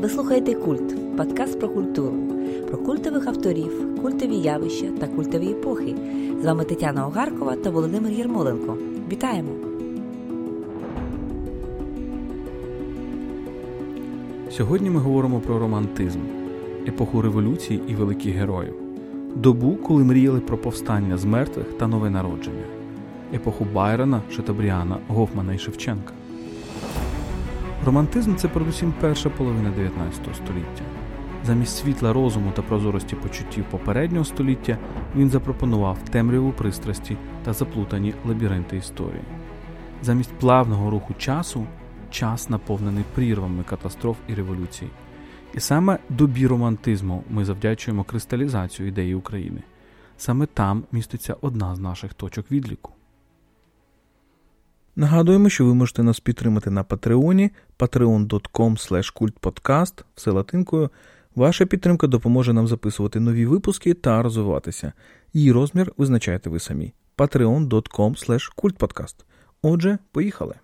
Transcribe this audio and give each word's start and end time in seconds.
Ви 0.00 0.08
слухаєте 0.08 0.54
Культ, 0.54 1.16
подкаст 1.16 1.58
про 1.58 1.68
культуру, 1.68 2.14
про 2.68 2.78
культових 2.78 3.26
авторів, 3.26 4.02
культові 4.02 4.36
явища 4.36 4.86
та 5.00 5.06
культові 5.06 5.50
епохи. 5.50 5.96
З 6.42 6.44
вами 6.44 6.64
Тетяна 6.64 7.06
Огаркова 7.06 7.56
та 7.56 7.70
Володимир 7.70 8.12
Єрмоленко. 8.12 8.76
Вітаємо! 9.12 9.48
Сьогодні 14.50 14.90
ми 14.90 15.00
говоримо 15.00 15.40
про 15.40 15.58
романтизм, 15.58 16.20
епоху 16.88 17.22
революції 17.22 17.80
і 17.88 17.94
великих 17.94 18.34
героїв, 18.34 18.74
добу, 19.34 19.76
коли 19.76 20.04
мріяли 20.04 20.40
про 20.40 20.58
повстання 20.58 21.16
з 21.16 21.24
мертвих 21.24 21.66
та 21.72 21.86
нове 21.86 22.10
народження, 22.10 22.64
епоху 23.34 23.66
Байрона, 23.74 24.22
Шатабріана, 24.30 24.96
Гофмана 25.08 25.54
і 25.54 25.58
Шевченка. 25.58 26.12
Романтизм 27.84 28.36
це 28.36 28.48
передусім 28.48 28.94
перша 29.00 29.30
половина 29.30 29.70
19 29.70 30.36
століття. 30.36 30.84
Замість 31.44 31.76
світла 31.76 32.12
розуму 32.12 32.52
та 32.56 32.62
прозорості 32.62 33.16
почуттів 33.16 33.64
попереднього 33.70 34.24
століття 34.24 34.78
він 35.16 35.30
запропонував 35.30 35.98
темряву 36.10 36.52
пристрасті 36.52 37.16
та 37.44 37.52
заплутані 37.52 38.14
лабіринти 38.26 38.76
історії. 38.76 39.22
Замість 40.02 40.32
плавного 40.32 40.90
руху 40.90 41.14
часу 41.18 41.66
час 42.10 42.50
наповнений 42.50 43.04
прірвами 43.14 43.62
катастроф 43.62 44.16
і 44.28 44.34
революцій. 44.34 44.86
І 45.54 45.60
саме 45.60 45.98
добі 46.08 46.46
романтизму 46.46 47.24
ми 47.30 47.44
завдячуємо 47.44 48.04
кристалізацію 48.04 48.88
ідеї 48.88 49.14
України. 49.14 49.62
Саме 50.16 50.46
там 50.46 50.84
міститься 50.92 51.36
одна 51.40 51.76
з 51.76 51.78
наших 51.78 52.14
точок 52.14 52.52
відліку. 52.52 52.92
Нагадуємо, 54.96 55.48
що 55.48 55.64
ви 55.64 55.74
можете 55.74 56.02
нас 56.02 56.20
підтримати 56.20 56.70
на 56.70 56.84
Патреоні 56.84 57.50
patreon.com 57.80 58.76
kultpodcast 59.14 60.04
все 60.14 60.30
латинкою. 60.30 60.90
Ваша 61.34 61.66
підтримка 61.66 62.06
допоможе 62.06 62.52
нам 62.52 62.68
записувати 62.68 63.20
нові 63.20 63.46
випуски 63.46 63.94
та 63.94 64.22
розвиватися. 64.22 64.92
Її 65.32 65.52
розмір 65.52 65.92
визначаєте 65.96 66.50
ви 66.50 66.60
самі. 66.60 66.92
patreon.com 67.16 68.50
kultpodcast. 68.56 69.14
Отже, 69.62 69.98
поїхали. 70.12 70.54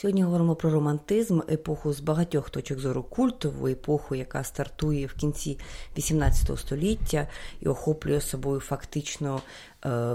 Сьогодні 0.00 0.22
говоримо 0.22 0.54
про 0.54 0.70
романтизм, 0.70 1.40
епоху 1.50 1.92
з 1.92 2.00
багатьох 2.00 2.50
точок 2.50 2.78
зору 2.78 3.02
культову, 3.02 3.68
епоху, 3.68 4.14
яка 4.14 4.44
стартує 4.44 5.06
в 5.06 5.14
кінці 5.14 5.58
XVIII 5.96 6.56
століття 6.56 7.28
і 7.60 7.68
охоплює 7.68 8.20
собою 8.20 8.60
фактично 8.60 9.40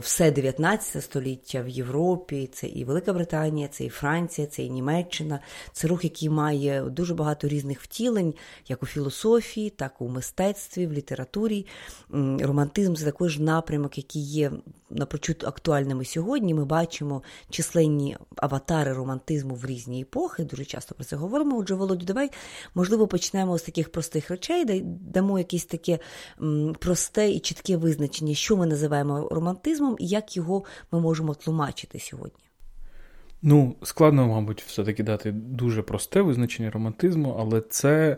все 0.02 0.32
19 0.32 1.04
століття 1.04 1.62
в 1.62 1.70
Європі, 1.70 2.50
це 2.54 2.68
і 2.68 2.86
Велика 2.86 3.14
Британія, 3.14 3.68
це 3.68 3.86
і 3.86 3.90
Франція, 3.90 4.48
це 4.48 4.64
і 4.64 4.70
Німеччина. 4.70 5.40
Це 5.72 5.88
рух, 5.88 6.04
який 6.04 6.30
має 6.30 6.82
дуже 6.82 7.14
багато 7.14 7.48
різних 7.48 7.82
втілень, 7.82 8.34
як 8.68 8.84
у 8.84 8.86
філософії, 8.86 9.70
так 9.70 9.96
і 10.02 10.04
у 10.04 10.08
мистецтві, 10.08 10.88
в 10.88 10.94
літературі. 10.94 11.66
Романтизм 12.40 12.96
це 12.96 13.06
також 13.06 13.40
напрямок, 13.40 13.98
який 13.98 14.22
є 14.22 14.52
напрочуд 14.90 15.44
актуальними 15.48 16.06
сьогодні. 16.06 16.54
Ми 16.54 16.66
бачимо 16.66 17.24
численні 17.50 18.18
аватари 18.36 18.94
романтизму 18.94 19.56
в 19.56 19.66
різні 19.66 20.02
епохи. 20.02 20.44
Дуже 20.44 20.66
часто 20.66 20.96
про 20.96 21.04
це 21.04 21.16
говоримо. 21.16 21.58
Отже, 21.58 21.76
Володю, 21.76 22.06
давай, 22.06 22.30
можливо, 22.76 23.08
почнемо 23.08 23.58
з 23.58 23.64
таких 23.64 23.92
простих 23.92 24.30
речей, 24.30 24.82
дамо 24.86 25.38
якесь 25.38 25.66
таке 25.66 26.00
просте 26.80 27.30
і 27.30 27.40
чітке 27.40 27.78
визначення, 27.78 28.36
що 28.36 28.58
ми 28.58 28.66
називаємо 28.66 29.28
романтизмом 29.32 29.53
романтизмом 29.54 29.96
і 30.00 30.08
як 30.08 30.36
його 30.38 30.64
ми 30.92 31.00
можемо 31.00 31.34
тлумачити 31.34 32.00
сьогодні? 32.00 32.44
Ну, 33.42 33.76
складно, 33.84 34.28
мабуть, 34.28 34.64
все-таки 34.68 35.04
дати 35.04 35.32
дуже 35.32 35.82
просте 35.82 36.22
визначення 36.22 36.72
романтизму, 36.72 37.36
але 37.40 37.62
це 37.62 38.18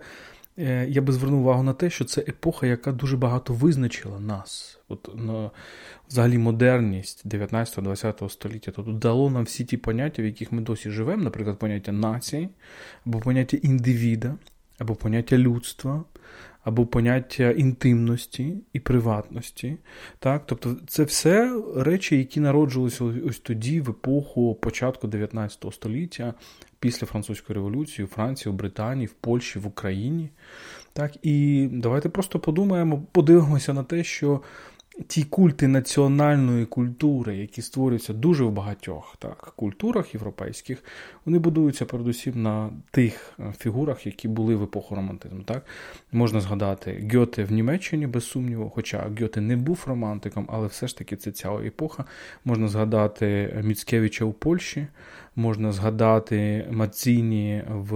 е, 0.57 0.85
я 0.89 1.01
би 1.01 1.13
звернув 1.13 1.41
увагу 1.41 1.63
на 1.63 1.73
те, 1.73 1.89
що 1.89 2.05
це 2.05 2.21
епоха, 2.21 2.67
яка 2.67 2.91
дуже 2.91 3.17
багато 3.17 3.53
визначила 3.53 4.19
нас. 4.19 4.79
От 4.87 5.09
на 5.15 5.51
взагалі 6.09 6.37
модерність 6.37 7.25
19-20 7.25 8.29
століття 8.29 8.71
тобто 8.75 8.91
дало 8.91 9.29
нам 9.29 9.43
всі 9.43 9.65
ті 9.65 9.77
поняття, 9.77 10.21
в 10.21 10.25
яких 10.25 10.51
ми 10.51 10.61
досі 10.61 10.89
живемо, 10.89 11.23
наприклад, 11.23 11.59
поняття 11.59 11.91
нації, 11.91 12.49
або 13.05 13.19
поняття 13.19 13.57
індивіда, 13.57 14.35
або 14.79 14.95
поняття 14.95 15.37
людства, 15.37 16.03
або 16.65 16.85
поняття 16.85 17.51
інтимності 17.51 18.57
і 18.73 18.79
приватності. 18.79 19.77
Так? 20.19 20.43
Тобто 20.45 20.75
це 20.87 21.03
все 21.03 21.61
речі, 21.75 22.17
які 22.17 22.39
народжувалися 22.39 23.05
ось 23.05 23.39
тоді, 23.39 23.81
в 23.81 23.89
епоху 23.89 24.55
початку 24.55 25.07
19 25.07 25.65
століття, 25.73 26.33
після 26.79 27.07
французької 27.07 27.55
революції, 27.55 28.05
у 28.05 28.07
Франції, 28.07 28.53
у 28.53 28.55
Британії, 28.55 29.07
в 29.07 29.13
Польщі, 29.13 29.59
в 29.59 29.67
Україні. 29.67 30.29
Так? 30.93 31.11
І 31.21 31.67
давайте 31.71 32.09
просто 32.09 32.39
подумаємо, 32.39 33.03
подивимося 33.11 33.73
на 33.73 33.83
те, 33.83 34.03
що 34.03 34.41
ті 35.07 35.23
культи 35.23 35.67
національної 35.67 36.65
культури, 36.65 37.37
які 37.37 37.61
створюються 37.61 38.13
дуже 38.13 38.43
в 38.43 38.51
багатьох 38.51 39.15
так, 39.19 39.53
культурах 39.55 40.13
європейських, 40.13 40.83
вони 41.25 41.39
будуються 41.39 41.85
передусім 41.85 42.43
на 42.43 42.69
тих 42.91 43.33
е, 43.39 43.53
фігурах, 43.57 44.05
які 44.05 44.27
були 44.27 44.55
в 44.55 44.63
епоху 44.63 44.95
романтизму. 44.95 45.43
Так? 45.43 45.65
Можна 46.11 46.41
згадати 46.41 47.09
Гьоте 47.13 47.43
в 47.43 47.51
Німеччині, 47.51 48.07
без 48.07 48.27
сумніву, 48.27 48.69
хоча 48.69 49.09
Гьоте 49.21 49.41
не 49.41 49.55
був 49.55 49.83
романтиком, 49.87 50.47
але 50.51 50.67
все 50.67 50.87
ж 50.87 50.97
таки 50.97 51.15
це 51.15 51.31
ця 51.31 51.53
епоха. 51.53 52.05
Можна 52.45 52.67
згадати 52.67 53.59
Міцкевича 53.63 54.25
у 54.25 54.33
Польщі, 54.33 54.87
можна 55.35 55.71
згадати 55.71 56.67
Мацзіні 56.71 57.63
в 57.69 57.95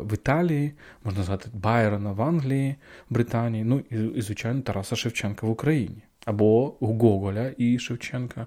в 0.00 0.14
Італії, 0.14 0.72
можна 1.04 1.22
згадати 1.22 1.50
Байрона 1.54 2.12
в 2.12 2.22
Англії, 2.22 2.76
Британії, 3.10 3.64
ну 3.64 3.82
і, 3.90 4.18
і 4.18 4.22
звичайно, 4.22 4.60
Тараса 4.60 4.96
Шевченка 4.96 5.46
в 5.46 5.50
Україні 5.50 6.02
або 6.24 6.74
Гоголя 6.80 7.54
і 7.58 7.78
Шевченка. 7.78 8.46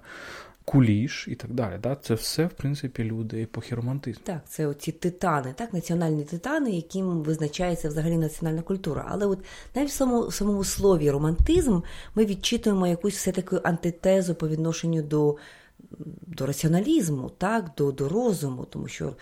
Куліш 0.64 1.28
і 1.28 1.34
так 1.34 1.52
далі. 1.52 1.74
Да? 1.82 1.96
Це 1.96 2.14
все, 2.14 2.46
в 2.46 2.52
принципі, 2.52 3.04
люди 3.04 3.42
епохи 3.42 3.74
романтизму. 3.74 4.22
Так, 4.24 4.40
це 4.48 4.66
оці 4.66 4.92
титани, 4.92 5.54
так, 5.56 5.72
національні 5.72 6.24
титани, 6.24 6.70
яким 6.70 7.04
визначається 7.04 7.88
взагалі 7.88 8.16
національна 8.16 8.62
культура. 8.62 9.06
Але 9.08 9.26
от 9.26 9.38
навіть 9.74 9.88
в 9.88 9.92
самому, 9.92 10.30
самому 10.30 10.64
слові 10.64 11.10
романтизм 11.10 11.80
ми 12.14 12.24
відчитуємо 12.24 12.86
якусь 12.86 13.14
все 13.14 13.32
таку 13.32 13.60
антитезу 13.64 14.34
по 14.34 14.48
відношенню 14.48 15.02
до 15.02 15.36
до 16.26 16.46
раціоналізму, 16.46 17.30
так, 17.38 17.70
до 17.76 17.92
до 17.92 18.08
розуму, 18.08 18.64
тому 18.70 18.88
що 18.88 19.12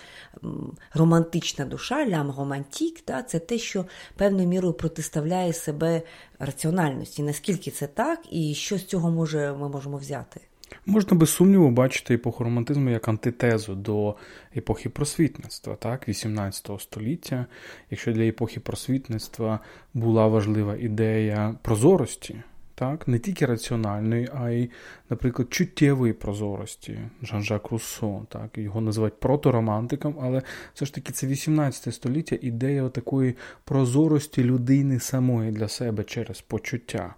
романтична 0.94 1.64
душа, 1.64 2.06
лям 2.06 2.34
романтік, 2.38 3.00
так, 3.00 3.30
це 3.30 3.38
те, 3.38 3.58
що 3.58 3.84
певною 4.16 4.48
мірою 4.48 4.74
протиставляє 4.74 5.52
себе 5.52 6.02
раціональності. 6.38 7.22
Наскільки 7.22 7.70
це 7.70 7.86
так, 7.86 8.20
і 8.30 8.54
що 8.54 8.78
з 8.78 8.84
цього 8.84 9.10
може, 9.10 9.54
ми 9.60 9.68
можемо 9.68 9.96
взяти? 9.96 10.40
Можна 10.86 11.16
без 11.16 11.30
сумніву 11.30 11.70
бачити 11.70 12.14
епоху 12.14 12.44
романтизму 12.44 12.90
як 12.90 13.08
антитезу 13.08 13.74
до 13.74 14.14
епохи 14.56 14.88
просвітництва, 14.88 15.76
так, 15.76 16.08
18 16.08 16.70
століття. 16.80 17.46
Якщо 17.90 18.12
для 18.12 18.22
епохи 18.22 18.60
просвітництва 18.60 19.60
була 19.94 20.26
важлива 20.26 20.76
ідея 20.76 21.54
прозорості 21.62 22.42
так, 22.78 23.08
не 23.08 23.18
тільки 23.18 23.46
раціональної, 23.46 24.28
а 24.34 24.50
й, 24.50 24.70
наприклад, 25.10 25.48
чуттєвої 25.50 26.12
прозорості 26.12 26.98
Жан-Жак 27.22 27.70
Руссо. 27.70 28.26
Так, 28.28 28.58
Його 28.58 28.80
називають 28.80 29.20
проторомантиком, 29.20 30.16
але 30.22 30.42
все 30.74 30.86
ж 30.86 30.94
таки 30.94 31.12
це 31.12 31.26
18 31.26 31.94
століття 31.94 32.38
ідея 32.40 32.88
такої 32.88 33.34
прозорості 33.64 34.44
людини 34.44 35.00
самої 35.00 35.52
для 35.52 35.68
себе 35.68 36.04
через 36.04 36.40
почуття. 36.40 37.14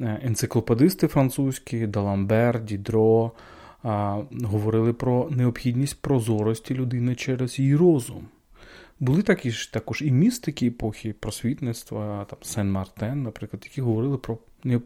Е, 0.00 0.20
енциклопедисти 0.22 1.06
французькі, 1.06 1.86
Даламбер, 1.86 2.60
Дідро 2.60 3.32
говорили 4.44 4.92
про 4.92 5.28
необхідність 5.30 6.02
прозорості 6.02 6.74
людини 6.74 7.14
через 7.14 7.58
її 7.58 7.76
розум. 7.76 8.28
Були 9.02 9.22
такі 9.22 9.50
ж 9.50 9.72
також 9.72 10.02
і 10.02 10.10
містики 10.10 10.66
епохи 10.66 11.14
просвітництва, 11.20 12.26
там 12.30 12.38
Сен-Мартен, 12.42 13.14
наприклад, 13.14 13.62
які 13.64 13.80
говорили 13.80 14.18
про 14.18 14.38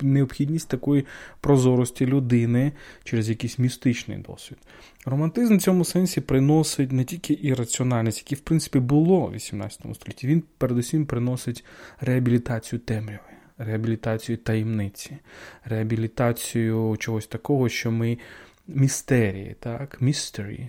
необхідність 0.03 0.69
такої 0.69 1.07
прозорості 1.41 2.07
людини 2.07 2.73
через 3.05 3.29
якийсь 3.29 3.59
містичний 3.59 4.19
досвід. 4.19 4.59
Романтизм 5.05 5.57
в 5.57 5.63
цьому 5.63 5.85
сенсі 5.85 6.21
приносить 6.21 6.93
не 6.93 7.05
тільки 7.05 7.39
ірраціональність, 7.43 8.31
яка, 8.31 8.41
в 8.41 8.45
принципі, 8.45 8.79
було 8.79 9.27
в 9.27 9.35
XVIII 9.35 9.95
столітті, 9.95 10.27
він 10.27 10.43
передусім 10.59 11.07
приносить 11.07 11.65
реабілітацію 12.01 12.79
темряви. 12.79 13.21
Реабілітацію 13.59 14.39
таємниці, 14.39 15.17
реабілітацію 15.65 16.97
чогось 16.99 17.27
такого, 17.27 17.69
що 17.69 17.91
ми 17.91 18.19
містерії, 18.69 19.57
так, 19.61 19.97
містері, 20.01 20.69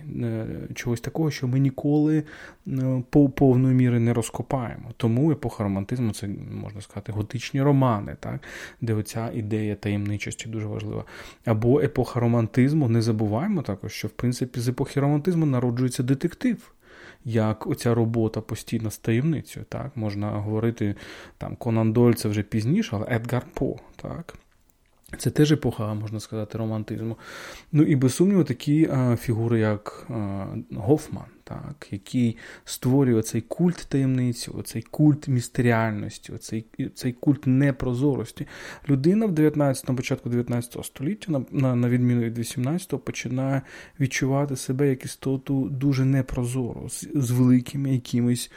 чогось 0.74 1.00
такого, 1.00 1.30
що 1.30 1.48
ми 1.48 1.58
ніколи 1.58 2.22
е, 2.68 3.02
по 3.10 3.28
повної 3.28 3.74
міри 3.74 4.00
не 4.00 4.14
розкопаємо. 4.14 4.90
Тому 4.96 5.32
епоха 5.32 5.64
романтизму 5.64 6.12
це 6.12 6.28
можна 6.62 6.80
сказати 6.80 7.12
готичні 7.12 7.62
романи, 7.62 8.16
так, 8.20 8.40
де 8.80 8.94
оця 8.94 9.30
ідея 9.34 9.74
таємничості 9.74 10.48
дуже 10.48 10.66
важлива. 10.66 11.04
Або 11.44 11.80
епоха 11.80 12.20
романтизму, 12.20 12.88
не 12.88 13.02
забуваємо 13.02 13.62
також, 13.62 13.92
що 13.92 14.08
в 14.08 14.10
принципі 14.10 14.60
з 14.60 14.68
епохи 14.68 15.00
романтизму 15.00 15.46
народжується 15.46 16.02
детектив. 16.02 16.72
як 17.24 17.66
оця 17.66 17.94
робота 17.94 18.40
постійно 18.40 18.90
з 18.90 18.98
таємницею. 18.98 19.66
Так? 19.68 19.96
Можна 19.96 20.30
говорити, 20.30 20.94
там 21.38 21.56
Конан 21.56 21.92
Дойль 21.92 22.12
це 22.12 22.28
вже 22.28 22.42
пізніше, 22.42 22.96
але 22.96 23.06
Едгар 23.16 23.46
По. 23.54 23.76
так? 23.96 24.34
Це 25.16 25.30
теж 25.30 25.52
епоха, 25.52 25.94
можна 25.94 26.20
сказати, 26.20 26.58
романтизму. 26.58 27.18
Ну 27.72 27.82
і 27.82 27.96
без 27.96 28.14
сумніву, 28.14 28.44
такі 28.44 28.88
а, 28.92 29.16
фігури, 29.16 29.60
як 29.60 30.06
а, 30.10 30.46
Гофман, 30.74 31.24
так, 31.44 31.88
який 31.90 32.36
створює 32.64 33.22
цей 33.22 33.40
культ 33.40 33.86
таємниці, 33.88 34.50
оцей 34.50 34.82
культ 34.82 35.28
містеріальності, 35.28 36.32
цей 36.94 37.12
культ 37.12 37.46
непрозорості. 37.46 38.46
Людина 38.88 39.26
в 39.26 39.32
19-му, 39.32 39.96
початку 39.96 40.28
19 40.28 40.84
століття, 40.84 41.32
на, 41.32 41.44
на, 41.50 41.74
на 41.74 41.88
відміну 41.88 42.20
від 42.20 42.38
18-го, 42.38 42.98
починає 42.98 43.62
відчувати 44.00 44.56
себе 44.56 44.88
як 44.88 45.04
істоту 45.04 45.68
дуже 45.68 46.04
непрозору, 46.04 46.88
з, 46.88 47.08
з 47.14 47.30
великими 47.30 47.92
якимись 47.92 48.50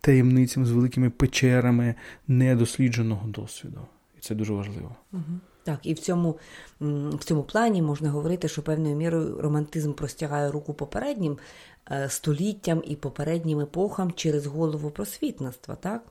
таємницями, 0.00 0.66
з 0.66 0.70
великими 0.70 1.10
печерами 1.10 1.94
недослідженого 2.28 3.28
досвіду. 3.28 3.80
І 4.18 4.20
це 4.20 4.34
дуже 4.34 4.52
важливо. 4.52 4.96
Угу. 5.12 5.40
Так, 5.64 5.78
і 5.82 5.94
в 5.94 5.98
цьому 5.98 6.38
в 7.10 7.24
цьому 7.24 7.42
плані 7.42 7.82
можна 7.82 8.10
говорити, 8.10 8.48
що 8.48 8.62
певною 8.62 8.96
мірою 8.96 9.40
романтизм 9.40 9.92
простягає 9.92 10.50
руку 10.50 10.74
попереднім 10.74 11.38
е, 11.90 12.08
століттям 12.08 12.82
і 12.86 12.96
попереднім 12.96 13.60
епохам 13.60 14.12
через 14.12 14.46
голову 14.46 14.90
просвітництва, 14.90 15.74
так? 15.74 16.02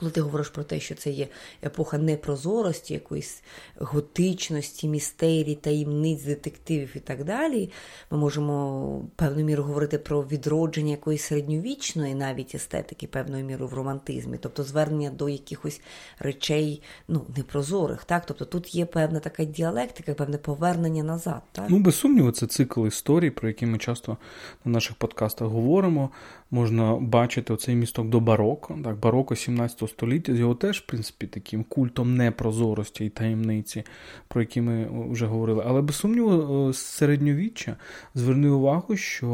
Коли 0.00 0.12
ти 0.12 0.20
говориш 0.20 0.48
про 0.48 0.64
те, 0.64 0.80
що 0.80 0.94
це 0.94 1.10
є 1.10 1.28
епоха 1.64 1.98
непрозорості, 1.98 2.94
якоїсь 2.94 3.42
готичності, 3.78 4.88
містерій, 4.88 5.54
таємниць, 5.54 6.22
детективів 6.22 6.90
і 6.94 7.00
так 7.00 7.24
далі, 7.24 7.70
ми 8.10 8.18
можемо 8.18 9.04
певною 9.16 9.46
мірою 9.46 9.68
говорити 9.68 9.98
про 9.98 10.22
відродження 10.22 10.90
якоїсь 10.90 11.22
середньовічної 11.22 12.14
навіть 12.14 12.54
естетики, 12.54 13.06
певною 13.06 13.44
мірою 13.44 13.70
в 13.70 13.74
романтизмі, 13.74 14.38
тобто 14.40 14.64
звернення 14.64 15.10
до 15.10 15.28
якихось 15.28 15.80
речей 16.18 16.82
ну, 17.08 17.26
непрозорих. 17.36 18.04
Так? 18.04 18.26
Тобто 18.26 18.44
тут 18.44 18.74
є 18.74 18.86
певна 18.86 19.20
така 19.20 19.44
діалектика, 19.44 20.14
певне 20.14 20.38
повернення 20.38 21.02
назад. 21.02 21.42
Так? 21.52 21.66
Ну, 21.68 21.78
без 21.78 21.96
сумніву, 21.96 22.30
це 22.30 22.46
цикл 22.46 22.86
історій, 22.86 23.30
про 23.30 23.48
які 23.48 23.66
ми 23.66 23.78
часто 23.78 24.16
на 24.64 24.72
наших 24.72 24.96
подкастах 24.96 25.48
говоримо. 25.48 26.10
Можна 26.52 26.96
бачити 26.96 27.52
оцей 27.52 27.76
місток 27.76 28.08
до 28.08 28.20
бароко. 28.20 28.78
Так, 28.84 28.98
Бароко 28.98 29.36
17 29.36 29.88
століття 29.88 30.32
його 30.32 30.54
теж, 30.54 30.78
в 30.78 30.86
принципі, 30.86 31.26
таким 31.26 31.64
культом 31.64 32.16
непрозорості 32.16 33.04
і 33.04 33.08
таємниці, 33.08 33.84
про 34.28 34.40
які 34.40 34.60
ми 34.60 34.88
вже 35.10 35.26
говорили. 35.26 35.64
Але 35.66 35.82
без 35.82 35.96
сумніву, 35.96 36.72
з 36.72 36.78
середньовіччя 36.78 37.76
зверни 38.14 38.48
увагу, 38.48 38.96
що 38.96 39.28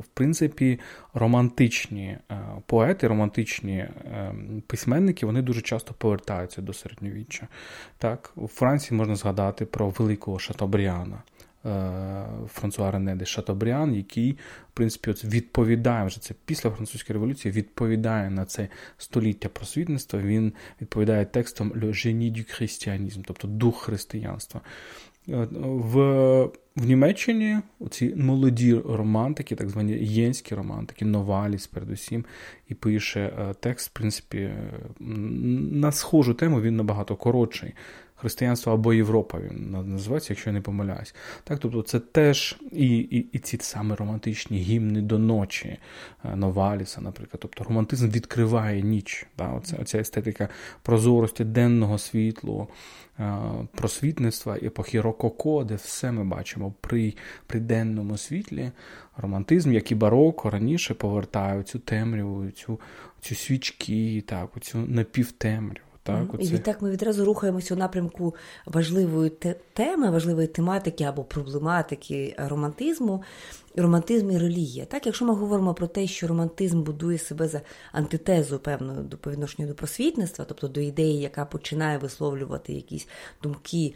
в 0.00 0.06
принципі 0.14 0.80
романтичні 1.14 2.18
е, 2.30 2.40
поети, 2.66 3.08
романтичні 3.08 3.76
е, 3.76 4.34
письменники 4.66 5.26
вони 5.26 5.42
дуже 5.42 5.60
часто 5.60 5.94
повертаються 5.98 6.62
до 6.62 6.72
середньовіччя. 6.72 7.48
Так, 7.98 8.32
У 8.36 8.48
Франції 8.48 8.98
можна 8.98 9.16
згадати 9.16 9.66
про 9.66 9.88
великого 9.88 10.38
Шатобріана. 10.38 11.22
Е, 11.66 12.26
Франсуа 12.48 12.90
Рене 12.90 13.16
де 13.16 13.24
Шатобріан, 13.24 13.94
який, 13.94 14.32
в 14.32 14.74
принципі, 14.74 15.10
от 15.10 15.24
відповідає 15.24 16.06
вже 16.06 16.22
це 16.22 16.34
після 16.44 16.70
французької 16.70 17.14
революції, 17.14 17.52
відповідає 17.52 18.30
на 18.30 18.44
це 18.44 18.68
століття 18.98 19.48
просвітництва. 19.48 20.20
Він 20.20 20.52
відповідає 20.80 21.24
текстом 21.24 21.72
«Le 21.72 22.32
du 22.32 22.62
christianisme», 22.62 23.22
тобто 23.26 23.48
дух 23.48 23.76
християнства. 23.82 24.60
В 25.62 26.48
в 26.76 26.86
Німеччині 26.86 27.58
ці 27.90 28.14
молоді 28.16 28.74
романтики, 28.74 29.54
так 29.54 29.68
звані 29.68 29.92
єнські 29.92 30.54
романтики, 30.54 31.04
Новаліс, 31.04 31.66
передусім, 31.66 32.24
і 32.68 32.74
пише 32.74 33.20
е, 33.20 33.54
текст, 33.60 33.88
в 33.88 33.92
принципі, 33.92 34.50
на 35.00 35.92
схожу 35.92 36.34
тему 36.34 36.60
він 36.60 36.76
набагато 36.76 37.16
коротший 37.16 37.74
християнство 38.16 38.72
або 38.72 38.94
Європа 38.94 39.38
він 39.38 39.70
називається, 39.70 40.32
якщо 40.32 40.50
я 40.50 40.54
не 40.54 40.60
помиляюсь. 40.60 41.14
Так, 41.44 41.58
Тобто 41.58 41.82
це 41.82 42.00
теж 42.00 42.56
і 42.72 42.96
і, 42.96 43.28
і 43.32 43.38
ці 43.38 43.58
саме 43.60 43.96
романтичні 43.96 44.58
гімни 44.58 45.00
до 45.00 45.18
ночі 45.18 45.78
е, 46.24 46.36
Новаліса, 46.36 47.00
наприклад. 47.00 47.40
Тобто 47.40 47.64
романтизм 47.64 48.08
відкриває 48.08 48.82
ніч. 48.82 49.26
Да? 49.38 49.48
Оця, 49.48 49.76
оця 49.80 49.98
естетика 49.98 50.48
прозорості 50.82 51.44
денного 51.44 51.98
світлу, 51.98 52.68
е, 53.20 53.38
просвітництва, 53.74 54.56
епохи 54.56 55.00
Рококо, 55.00 55.64
де 55.64 55.74
все 55.74 56.12
ми 56.12 56.24
бачимо 56.24 56.74
при, 56.80 57.14
при 57.46 57.60
денному 57.60 58.16
світлі. 58.16 58.70
Романтизм, 59.16 59.72
як 59.72 59.92
і 59.92 59.94
бароко 59.94 60.50
раніше 60.50 60.94
повертає 60.94 61.62
цю 61.62 61.78
темряву, 61.78 62.50
цю 62.50 62.80
цю 63.20 63.34
свічки, 63.34 64.24
так, 64.26 64.50
цю 64.60 64.78
напівтемряву. 64.78 65.85
Так, 66.06 66.34
оце. 66.34 66.44
І 66.44 66.48
відтак 66.48 66.82
ми 66.82 66.90
відразу 66.90 67.24
рухаємося 67.24 67.74
у 67.74 67.76
напрямку 67.76 68.34
важливої 68.66 69.30
теми, 69.72 70.10
важливої 70.10 70.46
тематики 70.46 71.04
або 71.04 71.24
проблематики 71.24 72.34
романтизму, 72.38 73.22
романтизм 73.76 74.30
і 74.30 74.38
релігія. 74.38 74.84
Так, 74.84 75.06
якщо 75.06 75.24
ми 75.24 75.34
говоримо 75.34 75.74
про 75.74 75.86
те, 75.86 76.06
що 76.06 76.26
романтизм 76.26 76.82
будує 76.82 77.18
себе 77.18 77.48
за 77.48 77.60
антитезу 77.92 78.58
певною 78.58 79.02
до 79.02 79.16
повідношення 79.16 79.68
до 79.68 79.74
просвітництва, 79.74 80.44
тобто 80.48 80.68
до 80.68 80.80
ідеї, 80.80 81.20
яка 81.20 81.44
починає 81.44 81.98
висловлювати 81.98 82.72
якісь 82.72 83.08
думки 83.42 83.94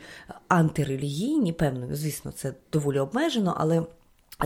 антирелігійні, 0.49 1.53
певно, 1.53 1.87
звісно, 1.91 2.33
це 2.33 2.55
доволі 2.73 2.99
обмежено, 2.99 3.55
але 3.59 3.83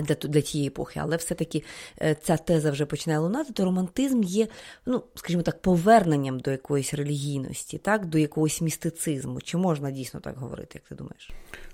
для 0.02 0.14
для 0.14 0.40
тієї 0.40 0.68
епохи, 0.68 1.00
але 1.02 1.16
все-таки 1.16 1.64
е, 2.02 2.16
ця 2.22 2.36
теза 2.36 2.70
вже 2.70 2.86
починає 2.86 3.18
лунати, 3.20 3.52
то 3.52 3.64
романтизм 3.64 4.22
є, 4.22 4.46
ну, 4.86 5.02
скажімо 5.14 5.42
так, 5.42 5.62
поверненням 5.62 6.40
до 6.40 6.50
якоїсь 6.50 6.94
релігійності, 6.94 7.78
так, 7.78 8.06
до 8.06 8.18
якогось 8.18 8.60
містицизму. 8.60 9.40
Чи 9.40 9.56
можна 9.56 9.90
дійсно 9.90 10.20
так 10.20 10.36
говорити, 10.36 10.70
як 10.74 10.82
ти 10.88 10.94
думаєш? 10.94 11.30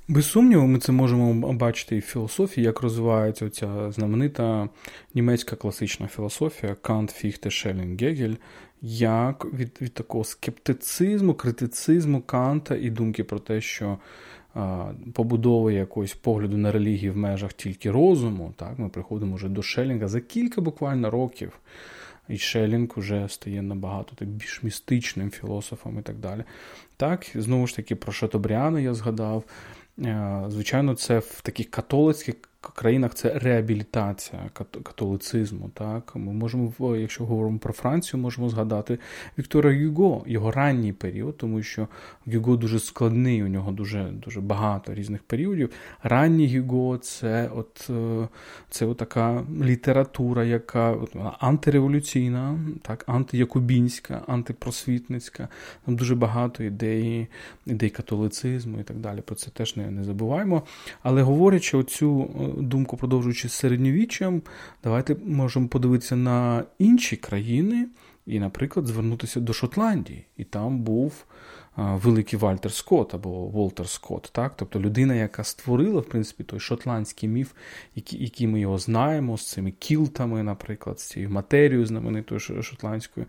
Без 0.08 0.26
сумніву, 0.26 0.66
ми 0.66 0.78
це 0.78 0.92
можемо 0.92 1.52
бачити 1.52 1.96
і 1.96 1.98
в 1.98 2.02
філософії, 2.02 2.64
як 2.64 2.80
розвивається 2.80 3.50
ця 3.50 3.90
знаменита 3.90 4.68
німецька 5.14 5.56
класична 5.56 6.06
філософія 6.06 6.74
Кант, 6.74 7.10
Фіхте, 7.10 7.50
Шелінг, 7.50 8.00
Гегель, 8.00 8.34
як 8.82 9.46
від, 9.54 9.78
від 9.80 9.94
такого 9.94 10.24
скептицизму, 10.24 11.34
критицизму 11.34 12.22
Канта 12.22 12.76
і 12.76 12.90
думки 12.90 13.24
про 13.24 13.38
те, 13.38 13.60
що 13.60 13.98
побудови 15.12 15.74
якогось 15.74 16.14
погляду 16.14 16.56
на 16.56 16.72
релігію 16.72 17.12
в 17.12 17.16
межах 17.16 17.52
тільки 17.52 17.90
розуму. 17.90 18.52
Так, 18.56 18.78
Ми 18.78 18.88
приходимо 18.88 19.36
вже 19.36 19.48
до 19.48 19.62
Шелінга 19.62 20.08
за 20.08 20.20
кілька 20.20 20.60
буквально 20.60 21.10
років. 21.10 21.60
І 22.28 22.38
Шелінг 22.38 22.88
вже 22.96 23.28
стає 23.28 23.62
набагато 23.62 24.14
так 24.14 24.28
більш 24.28 24.62
містичним 24.62 25.30
філософом 25.30 25.98
і 25.98 26.02
так 26.02 26.16
далі. 26.16 26.44
Так, 26.96 27.26
знову 27.34 27.66
ж 27.66 27.76
таки, 27.76 27.96
про 27.96 28.12
Шатобріана 28.12 28.80
я 28.80 28.94
згадав. 28.94 29.44
Звичайно, 30.48 30.94
це 30.94 31.18
в 31.18 31.40
таких 31.40 31.70
католицьких 31.70 32.34
країнах 32.68 33.14
це 33.14 33.38
реабілітація 33.38 34.50
католицизму. 34.82 35.70
Так? 35.74 36.12
Ми 36.14 36.32
можемо, 36.32 36.96
якщо 36.96 37.24
говоримо 37.24 37.58
про 37.58 37.72
Францію, 37.72 38.20
можемо 38.20 38.48
згадати 38.48 38.98
Віктора 39.38 39.72
Юго, 39.72 40.24
його 40.26 40.50
ранній 40.50 40.92
період, 40.92 41.36
тому 41.36 41.62
що 41.62 41.88
Юго 42.26 42.56
дуже 42.56 42.78
складний, 42.78 43.42
у 43.44 43.46
нього 43.46 43.72
дуже 43.72 44.04
дуже 44.04 44.40
багато 44.40 44.94
різних 44.94 45.22
періодів. 45.22 45.70
Ранній 46.02 46.46
Юго 46.46 46.98
це 46.98 47.50
от, 47.54 47.90
е, 47.90 48.28
це 48.70 48.86
от 48.86 48.96
така 48.96 49.44
література, 49.62 50.44
яка 50.44 50.92
от, 50.92 51.16
антиреволюційна, 51.38 52.58
так, 52.82 53.04
антиякубінська, 53.06 54.22
антипросвітницька. 54.26 55.48
Там 55.84 55.96
дуже 55.96 56.14
багато 56.14 56.62
ідей, 56.62 57.28
ідей 57.66 57.90
католицизму 57.90 58.80
і 58.80 58.82
так 58.82 58.96
далі. 58.96 59.20
Про 59.20 59.34
це 59.34 59.50
теж 59.50 59.76
не, 59.76 59.90
не 59.90 60.04
забуваємо. 60.04 60.62
Але 61.02 61.22
говорячи 61.22 61.76
оцю 61.76 62.30
думку, 62.58 62.96
продовжуючи 62.96 63.48
з 63.48 63.52
середньовіччям, 63.52 64.42
давайте 64.84 65.16
можемо 65.26 65.68
подивитися 65.68 66.16
на 66.16 66.64
інші 66.78 67.16
країни 67.16 67.88
і, 68.26 68.40
наприклад, 68.40 68.86
звернутися 68.86 69.40
до 69.40 69.52
Шотландії. 69.52 70.26
І 70.36 70.44
там 70.44 70.78
був 70.78 71.24
великий 71.76 72.38
Вальтер 72.38 72.72
Скотт 72.72 73.14
або 73.14 73.30
Волтер 73.30 73.88
Скотт, 73.88 74.30
так? 74.32 74.52
тобто 74.56 74.80
людина, 74.80 75.14
яка 75.14 75.44
створила 75.44 76.00
в 76.00 76.04
принципі, 76.04 76.44
той 76.44 76.60
шотландський 76.60 77.28
міф, 77.28 77.52
який, 77.94 78.22
який 78.22 78.46
ми 78.46 78.60
його 78.60 78.78
знаємо, 78.78 79.38
з 79.38 79.48
цими 79.48 79.70
кілтами, 79.70 80.42
наприклад, 80.42 81.00
з 81.00 81.08
цією 81.08 81.30
матерією 81.30 81.86
знаменитою 81.86 82.40
шотландською, 82.40 83.26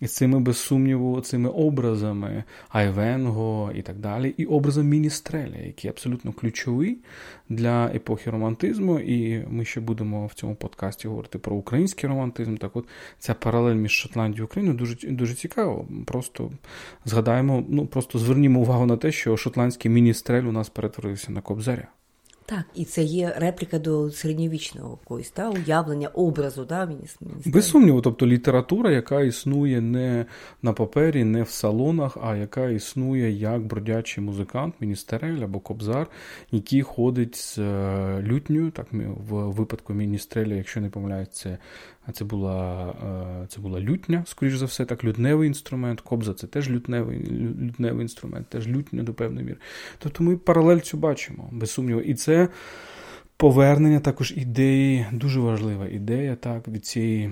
і 0.00 0.06
з 0.06 0.14
цими, 0.14 0.40
без 0.40 0.58
сумніву, 0.58 1.20
цими 1.20 1.48
образами 1.48 2.44
Айвенго 2.68 3.72
і 3.74 3.82
так 3.82 3.98
далі, 3.98 4.34
і 4.36 4.44
образом 4.46 4.86
Міністреля, 4.86 5.56
який 5.56 5.90
абсолютно 5.90 6.32
ключовий 6.32 6.98
для 7.50 7.86
епохи 7.86 8.30
романтизму. 8.30 8.98
І 8.98 9.44
ми 9.48 9.64
ще 9.64 9.80
будемо 9.80 10.26
в 10.26 10.34
цьому 10.34 10.54
подкасті 10.54 11.08
говорити 11.08 11.38
про 11.38 11.56
український 11.56 12.08
романтизм. 12.08 12.56
Так 12.56 12.76
от 12.76 12.88
ця 13.18 13.34
паралель 13.34 13.74
між 13.74 13.92
Шотландією 13.92 14.42
і 14.42 14.44
Україною 14.44 14.78
дуже 14.78 15.08
дуже 15.08 15.34
цікаво. 15.34 15.88
Просто 16.06 16.50
згадаємо. 17.04 17.64
ну, 17.68 17.86
просто 17.86 18.18
звернімо 18.18 18.60
увагу 18.60 18.86
на 18.86 18.96
те, 18.96 19.12
що 19.12 19.36
шотландський 19.36 19.90
міністрель 19.90 20.44
у 20.44 20.52
нас 20.52 20.68
перетворився 20.68 21.32
на 21.32 21.40
кобзаря. 21.40 21.88
Так, 22.50 22.64
і 22.74 22.84
це 22.84 23.02
є 23.02 23.34
репліка 23.36 23.78
до 23.78 24.10
середньовічного 24.10 24.98
якогось 25.02 25.30
та, 25.30 25.50
уявлення, 25.50 26.08
образу. 26.08 26.64
Да, 26.64 26.86
мені, 26.86 27.00
мені 27.20 27.42
Без 27.46 27.68
сумніву, 27.68 28.00
тобто 28.00 28.26
література, 28.26 28.90
яка 28.90 29.20
існує 29.20 29.80
не 29.80 30.26
на 30.62 30.72
папері, 30.72 31.24
не 31.24 31.42
в 31.42 31.48
салонах, 31.48 32.18
а 32.22 32.36
яка 32.36 32.68
існує 32.68 33.30
як 33.30 33.62
бродячий 33.62 34.24
музикант, 34.24 34.74
міністерель 34.80 35.38
або 35.38 35.60
кобзар, 35.60 36.06
який 36.50 36.82
ходить 36.82 37.36
з 37.36 37.58
лютньою, 38.20 38.70
так 38.70 38.86
в 39.28 39.34
випадку 39.34 39.92
міністреля, 39.92 40.54
якщо 40.54 40.80
не 40.80 40.90
помиляється, 40.90 41.58
це 42.12 42.24
була 42.24 42.88
е, 43.42 43.46
це 43.48 43.60
була 43.60 43.80
лютня, 43.80 44.24
скоріш 44.26 44.54
за 44.54 44.64
все, 44.64 44.84
так, 44.84 45.04
лютневий 45.04 45.48
інструмент, 45.48 46.00
кобза 46.00 46.34
це 46.34 46.46
теж 46.46 46.70
лютневий 46.70 47.18
лютневий 47.60 48.02
інструмент, 48.02 48.46
теж 48.48 48.68
лютня 48.68 49.02
до 49.02 49.14
певної 49.14 49.46
міри. 49.46 49.58
Тобто 49.98 50.24
ми 50.24 50.36
паралель 50.36 50.78
цю 50.78 50.96
бачимо, 50.96 51.48
без 51.52 51.70
сумніву. 51.70 52.00
І 52.00 52.14
це 52.14 52.48
повернення 53.40 54.00
також 54.00 54.34
ідеї, 54.36 55.06
дуже 55.12 55.40
важлива 55.40 55.88
ідея 55.88 56.36
так, 56.36 56.68
від 56.68 56.86
цієї 56.86 57.30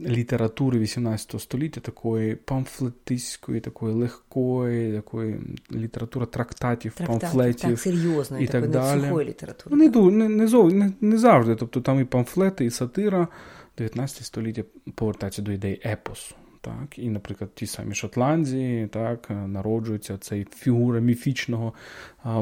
літератури 0.00 0.78
18 0.78 1.40
століття, 1.40 1.80
такої 1.80 2.34
памфлетистської, 2.34 3.60
такої 3.60 3.94
легкої, 3.94 4.92
такої 4.92 5.36
літератури 5.72 6.26
трактатів, 6.26 6.92
Трактат, 6.92 7.20
памфлетів 7.20 7.70
так, 7.70 7.80
серйозної, 7.80 8.44
і 8.44 8.48
так 8.48 8.70
далі. 8.70 9.24
літератури. 9.24 9.76
Ну, 9.76 10.10
не, 10.10 10.28
не, 10.28 10.46
не, 10.72 10.92
не 11.00 11.18
завжди. 11.18 11.54
Тобто 11.56 11.80
там 11.80 12.00
і 12.00 12.04
памфлети, 12.04 12.64
і 12.64 12.70
сатира. 12.70 13.28
19 13.78 14.24
століття 14.24 14.62
повертається 14.94 15.42
до 15.42 15.52
ідеї 15.52 15.80
епосу. 15.84 16.34
Так, 16.64 16.98
І, 16.98 17.10
наприклад, 17.10 17.54
ті 17.54 17.66
самі 17.66 17.94
Шотландії 17.94 18.86
так, 18.86 19.30
народжується 19.30 20.18
цей 20.18 20.44
фігура 20.44 21.00
міфічного 21.00 21.72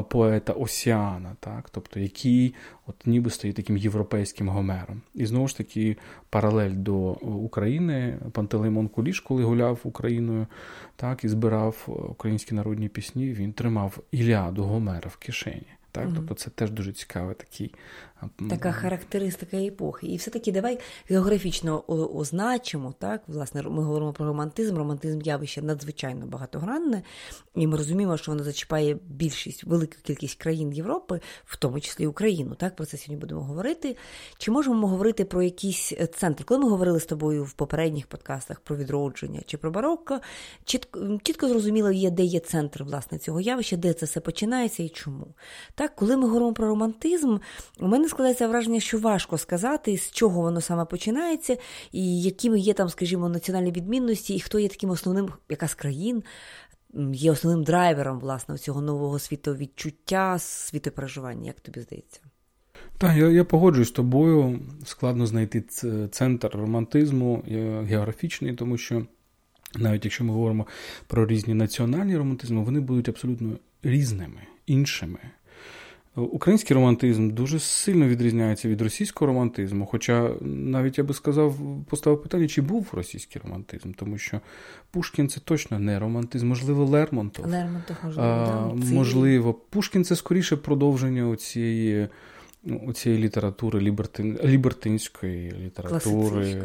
поета 0.09 0.53
Осіана, 0.53 1.35
так, 1.39 1.69
тобто 1.69 1.99
який 1.99 2.53
от 2.87 2.95
ніби 3.07 3.29
стоїть 3.29 3.55
таким 3.55 3.77
європейським 3.77 4.49
гомером. 4.49 5.01
І 5.13 5.25
знову 5.25 5.47
ж 5.47 5.57
таки, 5.57 5.97
паралель 6.29 6.73
до 6.73 7.11
України, 7.11 8.19
Пантелеймон 8.31 8.87
Куліш, 8.87 9.19
коли 9.19 9.43
гуляв 9.43 9.79
Україною 9.83 10.47
так, 10.95 11.23
і 11.23 11.29
збирав 11.29 11.83
українські 12.09 12.55
народні 12.55 12.89
пісні, 12.89 13.33
він 13.33 13.53
тримав 13.53 13.97
Іліаду 14.11 14.63
Гомера 14.63 15.09
в 15.09 15.17
кишені. 15.17 15.67
Так, 15.91 16.07
mm 16.07 16.15
Тобто 16.15 16.33
це 16.33 16.49
теж 16.49 16.71
дуже 16.71 16.93
цікавий 16.93 17.35
такий 17.35 17.73
Така 18.49 18.71
характеристика 18.71 19.57
епохи. 19.57 20.07
І 20.07 20.17
все-таки 20.17 20.51
давай 20.51 20.79
географічно 21.09 21.83
означимо, 22.15 22.93
так, 22.99 23.21
власне, 23.27 23.61
ми 23.61 23.83
говоримо 23.83 24.13
про 24.13 24.25
романтизм. 24.25 24.77
Романтизм 24.77 25.21
явище 25.21 25.61
надзвичайно 25.61 26.25
багатогранне, 26.25 27.03
і 27.55 27.67
ми 27.67 27.77
розуміємо, 27.77 28.17
що 28.17 28.31
воно 28.31 28.43
зачіпає 28.43 28.97
більшість, 29.07 29.63
велику 29.63 29.93
кількість 30.03 30.39
країн 30.39 30.73
Європи, 30.73 31.19
в 31.45 31.57
тому 31.57 31.79
числі 31.79 32.07
Україну. 32.07 32.55
Так, 32.55 32.75
Про 32.75 32.85
це 32.85 32.97
сьогодні 32.97 33.21
будемо 33.21 33.41
говорити. 33.41 33.97
Чи 34.37 34.51
можемо 34.51 34.75
ми 34.75 34.87
говорити 34.87 35.25
про 35.25 35.43
якісь 35.43 35.93
центри? 36.15 36.45
Коли 36.45 36.59
ми 36.59 36.69
говорили 36.69 36.99
з 36.99 37.05
тобою 37.05 37.43
в 37.43 37.53
попередніх 37.53 38.07
подкастах 38.07 38.59
про 38.59 38.75
відродження 38.75 39.41
чи 39.45 39.57
про 39.57 39.71
барокко, 39.71 40.19
чітко, 40.65 41.19
чітко 41.23 41.47
зрозуміло 41.47 41.91
є, 41.91 42.09
де 42.09 42.23
є 42.23 42.39
центр 42.39 42.83
власне 42.83 43.17
цього 43.17 43.41
явища, 43.41 43.77
де 43.77 43.93
це 43.93 44.05
все 44.05 44.19
починається 44.19 44.83
і 44.83 44.89
чому. 44.89 45.27
Так, 45.75 45.95
Коли 45.95 46.17
ми 46.17 46.23
говоримо 46.23 46.53
про 46.53 46.67
романтизм, 46.67 47.37
у 47.79 47.87
мене 47.87 48.07
складається 48.13 48.47
враження, 48.47 48.79
що 48.79 48.99
важко 48.99 49.37
сказати, 49.37 49.97
з 49.97 50.11
чого 50.11 50.41
воно 50.41 50.61
саме 50.61 50.85
починається, 50.85 51.57
і 51.91 52.21
якими 52.21 52.59
є 52.59 52.73
там, 52.73 52.89
скажімо, 52.89 53.29
національні 53.29 53.71
відмінності, 53.71 54.35
і 54.35 54.39
хто 54.39 54.59
є 54.59 54.67
таким 54.67 54.89
основним, 54.89 55.29
яка 55.49 55.67
з 55.67 55.73
країн 55.73 56.23
є 57.13 57.31
основним 57.31 57.63
драйвером 57.63 58.19
власне 58.19 58.57
цього 58.57 58.81
нового 58.81 59.19
світовідчуття, 59.19 60.39
світопереживання, 60.39 61.47
як 61.47 61.59
тобі 61.59 61.79
здається? 61.79 62.19
Так, 62.97 63.17
я 63.17 63.29
я 63.29 63.43
погоджуюсь 63.43 63.87
з 63.87 63.91
тобою. 63.91 64.59
Складно 64.85 65.25
знайти 65.25 65.61
центр 66.11 66.49
романтизму 66.53 67.43
географічний, 67.87 68.53
тому 68.53 68.77
що 68.77 69.05
навіть 69.75 70.05
якщо 70.05 70.23
ми 70.23 70.33
говоримо 70.33 70.67
про 71.07 71.27
різні 71.27 71.53
національні 71.53 72.17
романтизми, 72.17 72.63
вони 72.63 72.79
будуть 72.79 73.09
абсолютно 73.09 73.57
різними, 73.83 74.41
іншими. 74.65 75.19
Український 76.15 76.75
романтизм 76.75 77.29
дуже 77.29 77.59
сильно 77.59 78.07
відрізняється 78.07 78.69
від 78.69 78.81
російського 78.81 79.27
романтизму. 79.27 79.85
Хоча 79.85 80.31
навіть 80.41 80.97
я 80.97 81.03
би 81.03 81.13
сказав, 81.13 81.55
поставив 81.89 82.21
питання, 82.21 82.47
чи 82.47 82.61
був 82.61 82.87
російський 82.91 83.41
романтизм, 83.45 83.91
тому 83.91 84.17
що 84.17 84.41
Пушкін 84.91 85.29
це 85.29 85.39
точно 85.39 85.79
не 85.79 85.99
романтизм, 85.99 86.47
можливо, 86.47 86.85
Лермонтов. 86.85 87.47
Лермонтов, 87.47 87.95
можливо, 88.03 88.27
а, 88.27 88.73
да, 88.75 88.95
можливо. 88.95 89.53
Пушкін 89.53 90.03
це 90.03 90.15
скоріше 90.15 90.57
продовження 90.57 91.27
оцієї 91.27 92.07
ну, 92.63 92.93
цієї 92.93 93.21
літератури 93.21 93.79
лібертин, 93.79 94.39
лібертинської 94.43 95.51
літератури, 95.51 96.63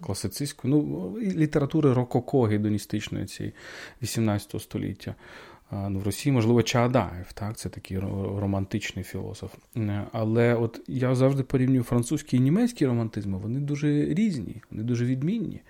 класицистської, 0.00 0.74
ну, 0.74 1.16
літератури 1.20 1.92
рококо 1.92 2.42
гедоністичної 2.42 3.26
цієї 3.26 3.54
18 4.02 4.60
століття. 4.60 5.14
Ну, 5.70 5.98
В 5.98 6.02
Росії, 6.02 6.32
можливо, 6.32 6.62
Чаадаєв, 6.62 7.32
так, 7.32 7.56
це 7.56 7.68
такий 7.68 7.98
романтичний 7.98 9.04
філософ. 9.04 9.54
Е, 9.76 10.06
але 10.12 10.54
от 10.54 10.80
я 10.86 11.14
завжди 11.14 11.42
порівнюю 11.42 11.82
французький 11.82 12.38
і 12.38 12.42
німецький 12.42 12.86
романтизм, 12.86 13.34
вони 13.34 13.60
дуже 13.60 14.04
різні, 14.14 14.62
вони 14.70 14.82
дуже 14.82 15.04
відмінні. 15.04 15.60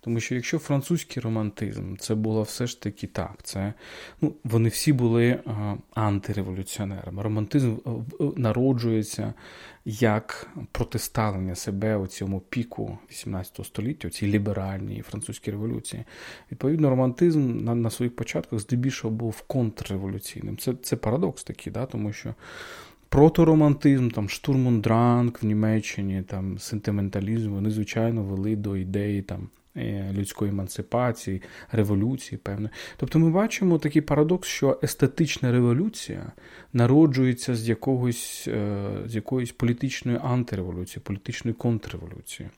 Тому 0.00 0.20
що 0.20 0.34
якщо 0.34 0.58
французький 0.58 1.22
романтизм 1.22 1.96
це 1.96 2.14
було 2.14 2.42
все 2.42 2.66
ж 2.66 2.82
таки 2.82 3.06
так, 3.06 3.38
це 3.42 3.74
ну, 4.20 4.34
вони 4.44 4.68
всі 4.68 4.92
були 4.92 5.40
антиреволюціонерами. 5.94 7.22
Романтизм 7.22 7.76
народжується 8.36 9.34
як 9.84 10.48
протиставлення 10.72 11.54
себе 11.54 11.96
у 11.96 12.06
цьому 12.06 12.40
піку 12.40 12.98
18 13.10 13.66
століття, 13.66 14.08
у 14.08 14.10
цій 14.10 14.26
ліберальній 14.26 15.02
французькій 15.02 15.50
революції. 15.50 16.04
Відповідно, 16.52 16.90
романтизм 16.90 17.64
на 17.64 17.74
на 17.74 17.90
своїх 17.90 18.16
початках 18.16 18.58
здебільшого 18.58 19.14
був 19.14 19.43
контрреволюційним. 19.46 20.56
Це 20.56 20.74
це 20.82 20.96
парадокс 20.96 21.44
такий, 21.44 21.72
да? 21.72 21.86
тому 21.86 22.12
що 22.12 22.34
проторомантизм, 23.08 24.08
там 24.08 24.28
штурмундранг 24.28 25.32
в 25.42 25.46
Німеччині, 25.46 26.22
там 26.22 26.58
сентименталізм, 26.58 27.52
вони, 27.52 27.70
звичайно, 27.70 28.22
вели 28.22 28.56
до 28.56 28.76
ідеї 28.76 29.22
там. 29.22 29.48
Е, 29.76 30.12
людської 30.12 30.50
емансипації, 30.50 31.42
революції, 31.72 32.38
певне. 32.42 32.70
Тобто 32.96 33.18
ми 33.18 33.30
бачимо 33.30 33.78
такий 33.78 34.02
парадокс, 34.02 34.48
що 34.48 34.78
естетична 34.82 35.52
революція 35.52 36.32
народжується 36.72 37.54
з 37.54 37.68
якогось, 37.68 38.44
е, 38.48 38.88
з 39.06 39.14
якоїсь 39.14 39.52
політичної 39.52 40.18
антиреволюції, 40.22 41.02
політичної 41.04 41.54
контрреволюції. 41.54 42.48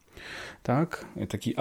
Так? 0.62 1.06
Такий 1.28 1.54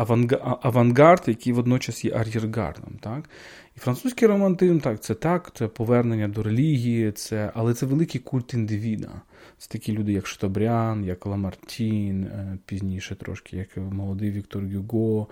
авангард, 0.61 1.23
який 1.27 1.53
водночас 1.53 2.05
є 2.05 2.11
ар'єргардом. 2.11 2.97
Так? 3.01 3.29
І 3.77 3.79
французький 3.79 4.27
романтизм, 4.27 4.79
так, 4.79 5.03
це 5.03 5.13
так, 5.13 5.51
це 5.55 5.67
повернення 5.67 6.27
до 6.27 6.43
релігії, 6.43 7.11
це, 7.11 7.51
але 7.53 7.73
це 7.73 7.85
великий 7.85 8.21
культ 8.21 8.53
індивіда. 8.53 9.21
Це 9.57 9.69
такі 9.69 9.93
люди, 9.93 10.13
як 10.13 10.27
Штобрян, 10.27 11.03
як 11.03 11.25
Ламартін, 11.25 12.23
е, 12.23 12.57
пізніше 12.65 13.15
трошки, 13.15 13.57
як 13.57 13.77
молодий 13.77 14.31
Віктор 14.31 14.63
Гюго. 14.63 15.27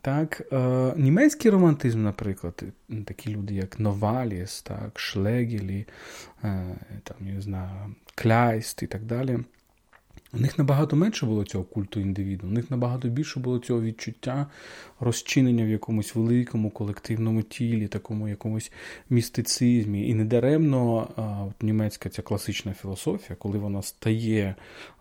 Так, 0.00 0.42
е, 0.52 0.92
Німецький 0.96 1.50
романтизм, 1.50 2.02
наприклад, 2.02 2.64
такі 3.04 3.30
люди, 3.30 3.54
як 3.54 3.80
Новаліс, 3.80 4.62
так, 4.62 5.00
Шлегелі, 5.00 5.86
е, 6.44 6.76
там, 7.04 7.16
не 7.20 7.40
знаю, 7.40 7.94
Кляйст 8.14 8.82
і 8.82 8.86
так 8.86 9.04
далі. 9.04 9.38
У 10.36 10.40
них 10.40 10.58
набагато 10.58 10.96
менше 10.96 11.26
було 11.26 11.44
цього 11.44 11.64
культу 11.64 12.00
індивіду, 12.00 12.46
у 12.46 12.50
них 12.50 12.70
набагато 12.70 13.08
більше 13.08 13.40
було 13.40 13.58
цього 13.58 13.82
відчуття 13.82 14.46
розчинення 15.00 15.64
в 15.64 15.68
якомусь 15.68 16.14
великому 16.14 16.70
колективному 16.70 17.42
тілі, 17.42 17.88
такому 17.88 18.28
якомусь 18.28 18.72
містицизмі. 19.10 20.08
І 20.08 20.14
недаремно 20.14 21.08
от, 21.48 21.62
німецька 21.62 22.08
ця 22.08 22.22
класична 22.22 22.72
філософія, 22.72 23.36
коли 23.36 23.58
вона 23.58 23.82
стає 23.82 24.54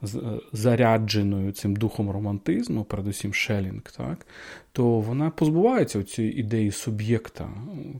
е, 0.04 0.08
зарядженою 0.54 1.52
цим 1.52 1.75
духом 1.75 2.10
романтизму, 2.10 2.84
передусім 2.84 3.34
Шелінг, 3.34 3.82
так, 3.82 4.25
то 4.72 5.00
вона 5.00 5.30
позбувається 5.30 6.04
цієї 6.04 6.40
ідеї 6.40 6.72
суб'єкта 6.72 7.50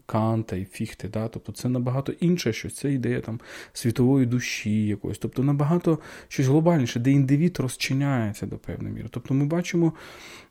Канта 0.06 0.56
і 0.56 0.66
Фіхти. 0.66 1.08
Да? 1.08 1.28
Тобто 1.28 1.52
це 1.52 1.70
набагато 1.70 2.12
інше 2.12 2.54
щось, 2.54 2.76
це 2.76 2.94
ідея 2.94 3.22
там 3.22 3.40
світової 3.74 4.26
душі 4.26 4.88
якоїсь, 4.88 5.18
тобто 5.18 5.44
набагато 5.44 6.00
щось 6.28 6.48
глобальніше, 6.48 7.00
де 7.00 7.12
індивід 7.24 7.60
розчиняється 7.60 8.46
до 8.46 8.58
певної 8.58 8.96
міри. 8.96 9.08
Тобто 9.12 9.34
ми 9.34 9.46
бачимо 9.46 9.94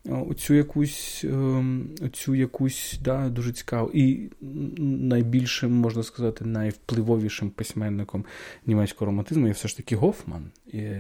оцю 0.05 0.55
якусь 0.55 1.25
ем, 1.25 1.89
оцю 2.01 2.35
якусь 2.35 2.99
да, 3.05 3.29
дуже 3.29 3.53
цікаву 3.53 3.91
і 3.95 4.31
найбільшим, 4.79 5.73
можна 5.73 6.03
сказати, 6.03 6.45
найвпливовішим 6.45 7.51
письменником 7.51 8.25
німецького 8.67 9.07
романтизму 9.07 9.47
є 9.47 9.53
все 9.53 9.69
ж 9.69 9.77
таки 9.77 9.97
Гофман 9.97 10.45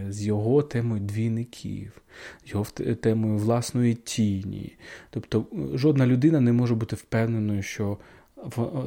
з 0.09 0.23
його 0.23 0.63
темою 0.63 1.01
двійників, 1.01 2.03
його 2.47 2.65
темою 3.01 3.39
власної 3.39 3.95
тіні. 3.95 4.77
Тобто 5.11 5.47
жодна 5.75 6.07
людина 6.07 6.41
не 6.41 6.53
може 6.53 6.75
бути 6.75 6.97
впевненою, 6.97 7.63
що 7.63 7.99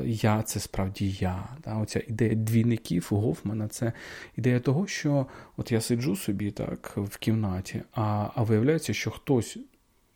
я 0.05 0.43
це 0.43 0.59
справді 0.59 1.15
я. 1.19 1.49
Да? 1.63 1.77
Оця 1.77 2.01
ідея 2.07 2.35
двійників 2.35 3.07
у 3.11 3.15
Гофмана 3.15 3.67
це 3.67 3.93
ідея 4.37 4.59
того, 4.59 4.87
що 4.87 5.25
от 5.57 5.71
я 5.71 5.81
сиджу 5.81 6.15
собі 6.15 6.51
так 6.51 6.93
в 6.97 7.17
кімнаті, 7.17 7.81
а, 7.93 8.29
а 8.35 8.43
виявляється, 8.43 8.93
що 8.93 9.11
хтось 9.11 9.57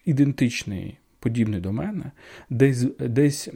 ідентичний 0.06 0.98
подібний 1.20 1.62
до 1.62 1.72
мене, 1.72 2.12
десь 2.50 2.86
десь 3.00 3.48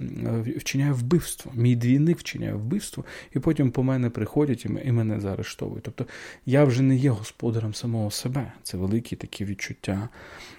вчиняє 0.58 0.92
вбивство. 0.92 1.52
Мій 1.56 1.75
двійник 1.75 2.20
вчиняє 2.20 2.54
вбивство, 2.54 3.06
і 3.36 3.40
потім 3.40 3.72
по 3.72 3.84
мене 3.84 4.10
приходять 4.10 4.66
і 4.86 4.92
мене 4.92 5.20
заарештовують. 5.20 5.84
Тобто 5.84 6.06
я 6.46 6.63
вже 6.63 6.82
не 6.82 6.96
є 6.96 7.10
господарем 7.10 7.74
самого 7.74 8.12
себе. 8.12 8.52
Це 8.63 8.78
великі 8.78 9.16
такі 9.16 9.46
відчуття 9.46 10.10
Е, 10.10 10.52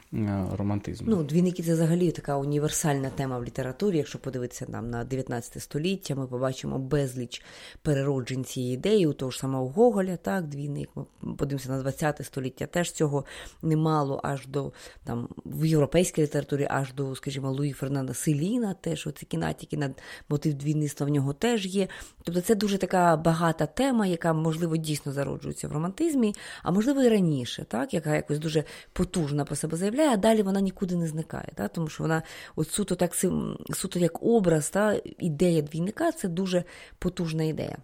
романтизму. 0.52 1.10
Ну, 1.10 1.22
двійники 1.22 1.62
це 1.62 1.72
взагалі 1.72 2.10
така 2.10 2.36
універсальна 2.36 3.10
тема 3.10 3.38
в 3.38 3.44
літературі. 3.44 3.96
Якщо 3.96 4.18
подивитися 4.18 4.66
нам 4.68 4.90
на 4.90 5.04
19 5.04 5.62
століття, 5.62 6.14
ми 6.14 6.26
побачимо 6.26 6.78
безліч 6.78 7.42
перероджень 7.82 8.44
цієї 8.44 8.74
ідеї, 8.74 9.06
у 9.06 9.12
того 9.12 9.30
ж 9.30 9.38
самого 9.38 9.68
Гоголя, 9.68 10.16
так, 10.16 10.44
двійник. 10.44 10.88
Ми 10.94 11.04
подивимося 11.34 11.68
на 11.68 11.82
20 11.82 12.20
століття, 12.24 12.66
теж 12.66 12.92
цього 12.92 13.24
немало, 13.62 14.20
аж 14.22 14.46
до 14.46 14.72
там 15.04 15.28
в 15.44 15.66
європейській 15.66 16.22
літературі, 16.22 16.66
аж 16.70 16.92
до, 16.92 17.16
скажімо, 17.16 17.52
Луї 17.52 17.72
Фернанда 17.72 18.14
Селіна, 18.14 18.74
теж 18.74 19.06
оці 19.06 19.26
кінатіки 19.26 19.76
на 19.76 19.90
мотив 20.28 20.54
двійництва 20.54 21.06
в 21.06 21.10
нього 21.10 21.32
теж 21.32 21.66
є. 21.66 21.88
Тобто 22.22 22.40
це 22.40 22.54
дуже 22.54 22.78
така 22.78 23.16
багата 23.16 23.66
тема, 23.66 24.06
яка, 24.06 24.32
можливо, 24.32 24.76
дійсно 24.76 25.12
зароджується 25.12 25.68
в 25.68 25.72
романтизмі, 25.72 26.34
а 26.62 26.70
можливо 26.70 27.02
і 27.02 27.08
раніше, 27.08 27.64
так, 27.68 27.94
яка 27.94 28.14
якось 28.14 28.38
дуже 28.38 28.64
потужна 28.92 29.44
про 29.44 29.56
себе 29.56 29.76
заявляє 29.76 30.03
а 30.12 30.16
далі 30.16 30.42
вона 30.42 30.60
нікуди 30.60 30.96
не 30.96 31.06
зникає. 31.06 31.48
Та? 31.54 31.68
Тому 31.68 31.88
що 31.88 32.02
вона 32.02 32.22
от 32.56 32.70
суто 32.70 32.94
так 32.94 33.14
суто 33.74 33.98
як 33.98 34.22
образ, 34.22 34.70
та, 34.70 35.00
ідея 35.18 35.62
двійника 35.62 36.12
це 36.12 36.28
дуже 36.28 36.64
потужна 36.98 37.44
ідея 37.44 37.76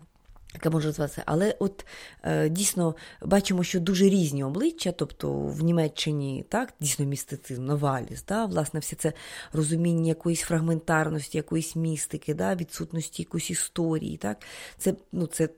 яка 0.54 0.70
може 0.70 0.86
розвиватися. 0.88 1.22
Але 1.26 1.56
от 1.58 1.86
е, 2.22 2.48
дійсно 2.48 2.94
бачимо, 3.22 3.64
що 3.64 3.80
дуже 3.80 4.04
різні 4.04 4.44
обличчя, 4.44 4.92
тобто 4.92 5.32
в 5.32 5.62
Німеччині 5.62 6.44
так, 6.48 6.74
дійсно 6.80 7.04
містицизм, 7.04 7.64
Новаліс, 7.64 8.24
да, 8.28 8.44
власне, 8.44 8.80
все 8.80 8.96
це 8.96 9.12
розуміння 9.52 10.08
якоїсь 10.08 10.40
фрагментарності, 10.40 11.38
якоїсь 11.38 11.76
містики, 11.76 12.34
да, 12.34 12.54
відсутності 12.54 13.22
якоїсь 13.22 13.50
історії. 13.50 14.16
Так, 14.16 14.42
Це 14.78 14.94
ну, 15.12 15.26
це 15.26 15.48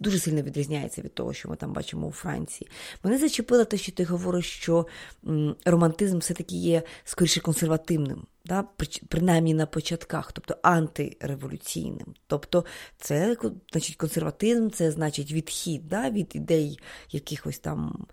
дуже 0.00 0.18
сильно 0.18 0.42
відрізняється 0.42 1.02
від 1.02 1.14
того, 1.14 1.32
що 1.32 1.48
ми 1.48 1.56
там 1.56 1.72
бачимо 1.72 2.06
у 2.06 2.12
Франції. 2.12 2.70
Мене 3.04 3.18
зачепило 3.18 3.64
те, 3.64 3.76
що 3.76 3.92
ти 3.92 4.04
говориш, 4.04 4.46
що 4.46 4.86
м, 5.26 5.56
романтизм 5.64 6.18
все-таки 6.18 6.56
є 6.56 6.82
скоріше 7.04 7.40
консервативним 7.40 8.26
да, 8.44 8.64
принаймні 9.08 9.54
на 9.54 9.66
початках, 9.66 10.32
тобто 10.32 10.56
антиреволюційним. 10.62 12.14
Тобто 12.26 12.64
це 12.98 13.36
значить 13.72 13.96
консерватизм, 13.96 14.70
це 14.70 14.90
значить 14.90 15.32
відхід 15.32 15.88
да, 15.88 16.10
від 16.10 16.30
ідей 16.34 16.78
якихось 17.10 17.58
там 17.58 18.06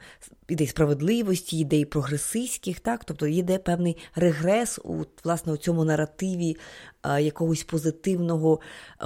ідей 0.48 0.68
справедливості, 0.68 1.60
ідей 1.60 1.86
прогресистських, 1.86 2.80
так? 2.80 3.06
тобто 3.06 3.28
йде 3.28 3.58
певний 3.58 3.98
регрес 4.16 4.80
у 4.84 5.04
власне 5.24 5.54
у 5.54 5.58
цьому 5.58 5.86
наративі 5.86 6.58
якогось 7.04 7.64
позитивного 7.64 8.60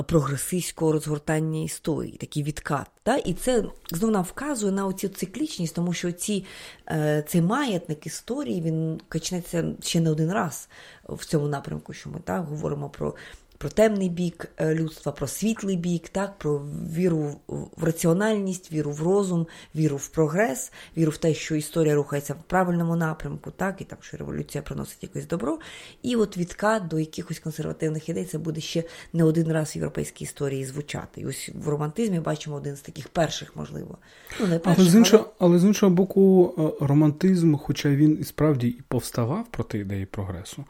прогресистського 0.07 0.91
розгортання 0.91 1.63
історії, 1.63 2.17
такий 2.17 2.43
відкат. 2.43 2.87
Та? 3.03 3.17
І 3.17 3.33
це 3.33 3.63
знову 3.91 4.13
нам 4.13 4.23
вказує 4.23 4.71
на 4.71 4.87
оцю 4.87 5.07
циклічність, 5.07 5.75
тому 5.75 5.93
що 5.93 6.11
ці, 6.11 6.45
е, 6.89 7.23
цей 7.27 7.41
маятник 7.41 8.05
історії 8.05 8.61
він 8.61 9.01
качнеться 9.09 9.65
ще 9.81 9.99
не 9.99 10.11
один 10.11 10.31
раз 10.31 10.69
в 11.09 11.25
цьому 11.25 11.47
напрямку, 11.47 11.93
що 11.93 12.09
ми 12.09 12.19
так 12.19 12.45
говоримо 12.45 12.89
про 12.89 13.15
про 13.63 13.69
темний 13.69 14.09
бік 14.09 14.51
е, 14.57 14.75
людства, 14.75 15.11
про 15.11 15.27
світлий 15.27 15.77
бік, 15.77 16.09
так, 16.09 16.37
про 16.37 16.61
віру 16.95 17.35
в 17.77 17.83
раціональність, 17.83 18.71
віру 18.71 18.91
в 18.91 19.01
розум, 19.01 19.47
віру 19.75 19.97
в 19.97 20.07
прогрес, 20.07 20.71
віру 20.97 21.11
в 21.11 21.17
те, 21.17 21.33
що 21.33 21.55
історія 21.55 21.95
рухається 21.95 22.33
в 22.33 22.43
правильному 22.47 22.95
напрямку, 22.95 23.51
так, 23.51 23.81
і 23.81 23.83
там, 23.83 23.97
що 24.01 24.17
революція 24.17 24.61
приносить 24.61 25.03
якесь 25.03 25.27
добро. 25.27 25.59
І 26.01 26.15
от 26.15 26.37
відкат 26.37 26.87
до 26.87 26.99
якихось 26.99 27.39
консервативних 27.39 28.09
ідей 28.09 28.25
це 28.25 28.37
буде 28.37 28.61
ще 28.61 28.83
не 29.13 29.23
один 29.23 29.51
раз 29.51 29.75
в 29.75 29.77
європейській 29.77 30.23
історії 30.23 30.65
звучати. 30.65 31.21
І 31.21 31.25
ось 31.25 31.49
в 31.55 31.67
романтизмі 31.67 32.19
бачимо 32.19 32.55
один 32.55 32.75
з 32.75 32.81
таких 32.81 33.09
перших, 33.09 33.55
можливо. 33.55 33.97
Ну, 34.39 34.47
не 34.47 34.59
перших, 34.59 34.79
але, 34.79 34.89
з 34.89 34.95
іншого, 34.95 35.23
але... 35.39 35.49
але 35.49 35.59
з 35.59 35.63
іншого 35.63 35.91
боку, 35.91 36.53
е, 36.57 36.85
романтизм, 36.85 37.55
хоча 37.55 37.89
він 37.89 38.17
і 38.21 38.23
справді 38.23 38.67
і 38.67 38.81
повставав 38.87 39.47
проти 39.51 39.79
ідеї 39.79 40.05
прогресу 40.05 40.65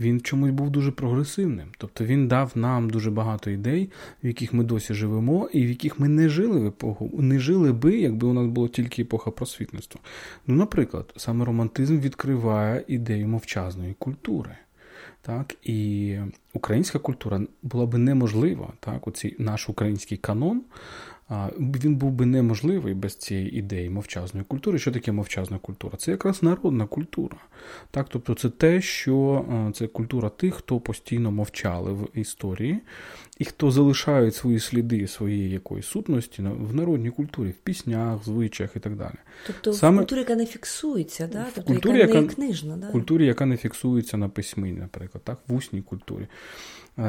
він 0.00 0.20
чомусь 0.20 0.50
був 0.50 0.70
дуже 0.70 0.92
прогресивним. 0.92 1.68
Тобто 1.78 2.04
він 2.04 2.28
дав 2.28 2.52
нам 2.54 2.90
дуже 2.90 3.10
багато 3.10 3.50
ідей, 3.50 3.90
в 4.24 4.26
яких 4.26 4.52
ми 4.52 4.64
досі 4.64 4.94
живемо, 4.94 5.48
і 5.52 5.66
в 5.66 5.68
яких 5.68 6.00
ми 6.00 6.08
не 6.08 6.28
жили 6.28 6.60
в 6.60 6.66
епоху, 6.66 7.10
не 7.12 7.38
жили 7.38 7.72
би, 7.72 7.98
якби 7.98 8.26
у 8.26 8.32
нас 8.32 8.46
було 8.46 8.68
тільки 8.68 9.02
епоха 9.02 9.30
просвітництва. 9.30 10.00
Ну, 10.46 10.54
наприклад, 10.54 11.12
саме 11.16 11.44
романтизм 11.44 11.98
відкриває 11.98 12.84
ідею 12.88 13.28
мовчазної 13.28 13.94
культури. 13.98 14.56
Так, 15.24 15.54
І 15.62 16.16
українська 16.52 16.98
культура 16.98 17.40
була 17.62 17.86
би 17.86 17.98
неможлива, 17.98 18.72
так, 18.80 19.06
оцей 19.08 19.36
наш 19.38 19.68
український 19.68 20.18
канон 20.18 20.62
він 21.56 21.96
був 21.96 22.10
би 22.10 22.26
неможливий 22.26 22.94
без 22.94 23.16
цієї 23.16 23.58
ідеї 23.58 23.90
мовчазної 23.90 24.44
культури. 24.48 24.78
Що 24.78 24.92
таке 24.92 25.12
мовчазна 25.12 25.58
культура? 25.58 25.96
Це 25.96 26.10
якраз 26.10 26.42
народна 26.42 26.86
культура. 26.86 27.36
Так? 27.90 28.06
Тобто 28.08 28.34
це 28.34 28.50
те, 28.50 28.80
що 28.80 29.44
це 29.74 29.86
культура 29.86 30.28
тих, 30.28 30.54
хто 30.54 30.80
постійно 30.80 31.30
мовчали 31.30 31.92
в 31.92 32.08
історії, 32.14 32.78
і 33.38 33.44
хто 33.44 33.70
залишають 33.70 34.34
свої 34.34 34.60
сліди 34.60 35.06
своєї 35.06 35.50
якоїсь 35.50 35.86
сутності 35.86 36.42
в 36.42 36.74
народній 36.74 37.10
культурі, 37.10 37.50
в 37.50 37.56
піснях, 37.56 38.24
звичаях 38.24 38.76
і 38.76 38.80
так 38.80 38.96
далі. 38.96 39.14
Тобто 39.46 39.72
Саме... 39.72 39.96
в 39.96 40.00
культурі, 40.00 40.18
яка 40.18 40.34
не 40.34 40.46
фіксується, 40.46 41.26
да? 41.32 41.46
тобто, 41.54 41.72
культурі, 41.72 41.98
яка 41.98 42.20
не 42.20 42.28
книжна. 42.28 42.76
Да? 42.76 42.86
культурі, 42.86 43.26
яка 43.26 43.46
не 43.46 43.56
фіксується 43.56 44.16
на 44.16 44.28
письмі, 44.28 44.72
наприклад, 44.72 45.24
так? 45.24 45.38
в 45.48 45.54
усній 45.54 45.82
культурі. 45.82 46.26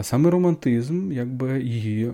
Саме 0.02 0.30
романтизм 0.30 1.12
якби 1.12 1.62
її 1.62 2.06
е, 2.06 2.14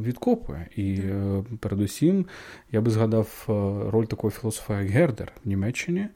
відкопує. 0.00 0.66
І 0.76 0.94
е, 0.94 1.44
передусім 1.60 2.26
я 2.72 2.80
би 2.80 2.90
згадав 2.90 3.46
е, 3.48 3.52
роль 3.90 4.04
такого 4.04 4.30
філософа, 4.30 4.80
як 4.80 4.90
Гердер 4.90 5.32
в 5.44 5.48
Німеччині. 5.48 6.08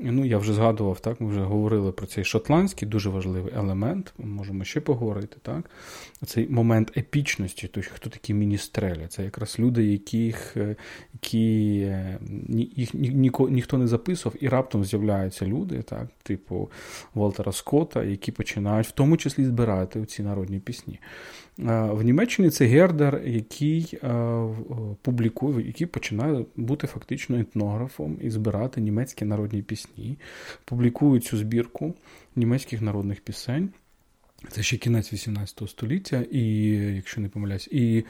Ну, 0.00 0.24
я 0.24 0.38
вже 0.38 0.52
згадував, 0.52 1.00
так, 1.00 1.20
ми 1.20 1.28
вже 1.28 1.40
говорили 1.40 1.92
про 1.92 2.06
цей 2.06 2.24
шотландський 2.24 2.88
дуже 2.88 3.10
важливий 3.10 3.54
елемент. 3.56 4.14
Ми 4.18 4.26
можемо 4.26 4.64
ще 4.64 4.80
поговорити. 4.80 5.36
так. 5.42 5.70
Цей 6.26 6.48
момент 6.48 6.92
епічності, 6.96 7.68
то 7.68 7.80
хто 7.94 8.10
такі 8.10 8.34
міністрелі? 8.34 9.06
Це 9.08 9.24
якраз 9.24 9.58
люди, 9.58 9.84
яких 9.84 10.56
які 11.12 11.80
е, 11.80 12.18
їх 12.76 12.94
ні, 12.94 13.10
ні, 13.10 13.30
ніхто 13.50 13.78
не 13.78 13.86
записував, 13.86 14.36
і 14.40 14.48
раптом 14.48 14.84
з'являються 14.84 15.46
люди, 15.46 15.82
так, 15.82 16.08
типу 16.22 16.70
Волтера 17.14 17.52
Скотта, 17.52 18.04
які 18.04 18.32
починають 18.32 18.86
в 18.86 18.90
тому 18.90 19.16
числі 19.16 19.44
збирати 19.44 20.04
ці 20.04 20.22
народні 20.22 20.60
пісні. 20.60 20.98
В 21.58 22.02
Німеччині 22.02 22.50
це 22.50 22.64
Гердер, 22.66 23.22
який 23.24 23.98
публікує, 25.02 25.66
який 25.66 25.86
починає 25.86 26.44
бути 26.56 26.86
фактично 26.86 27.38
етнографом 27.38 28.18
і 28.22 28.30
збирати 28.30 28.80
німецькі 28.80 29.24
народні 29.24 29.62
пісні, 29.62 30.18
публікує 30.64 31.20
цю 31.20 31.36
збірку 31.36 31.94
німецьких 32.36 32.82
народних 32.82 33.20
пісень. 33.20 33.70
Це 34.50 34.62
ще 34.62 34.76
кінець 34.76 35.12
18 35.12 35.68
століття, 35.68 36.24
і 36.30 36.66
якщо 36.96 37.20
не 37.20 37.28
помиляюсь, 37.28 37.68
і 37.72 38.04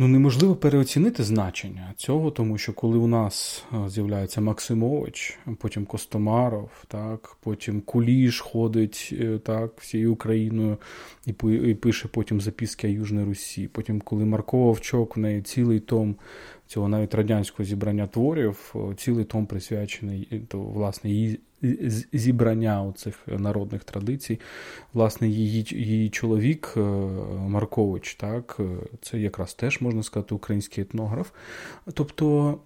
Ну, 0.00 0.08
неможливо 0.08 0.56
переоцінити 0.56 1.24
значення 1.24 1.94
цього, 1.96 2.30
тому 2.30 2.58
що 2.58 2.72
коли 2.72 2.98
у 2.98 3.06
нас 3.06 3.64
з'являється 3.86 4.40
Максимович, 4.40 5.38
потім 5.58 5.84
Костомаров, 5.84 6.70
так, 6.88 7.36
потім 7.40 7.80
Куліш 7.80 8.40
ходить 8.40 9.08
е, 9.12 9.38
так, 9.38 9.80
всією 9.80 10.12
Україною 10.12 10.76
і 11.26 11.34
і 11.70 11.74
пише 11.74 12.08
потім 12.08 12.40
записки 12.40 12.88
о 12.88 12.90
Южній 12.90 13.24
Русі. 13.24 13.68
Потім, 13.68 14.00
коли 14.00 14.24
Марко 14.24 14.58
Вовчок, 14.58 15.16
в 15.16 15.20
неї 15.20 15.42
цілий 15.42 15.80
том 15.80 16.16
цього 16.66 16.88
навіть 16.88 17.14
радянського 17.14 17.66
зібрання 17.66 18.06
творів, 18.06 18.74
цілий 18.96 19.24
том 19.24 19.46
присвячений 19.46 20.42
то, 20.48 20.60
власне, 20.60 21.10
її 21.10 21.40
зібрання 22.12 22.92
цих 22.96 23.18
народних 23.26 23.84
традицій. 23.84 24.40
Власне, 24.92 25.28
її 25.28 25.66
її 25.70 26.10
чоловік 26.10 26.74
е, 26.76 26.80
Маркович, 27.38 28.14
так, 28.14 28.56
е, 28.60 28.64
це 29.02 29.18
якраз 29.18 29.54
теж 29.54 29.80
можна 29.80 30.02
сказати 30.02 30.34
український 30.34 30.82
етнограф. 30.82 31.30
Тобто 31.94 32.58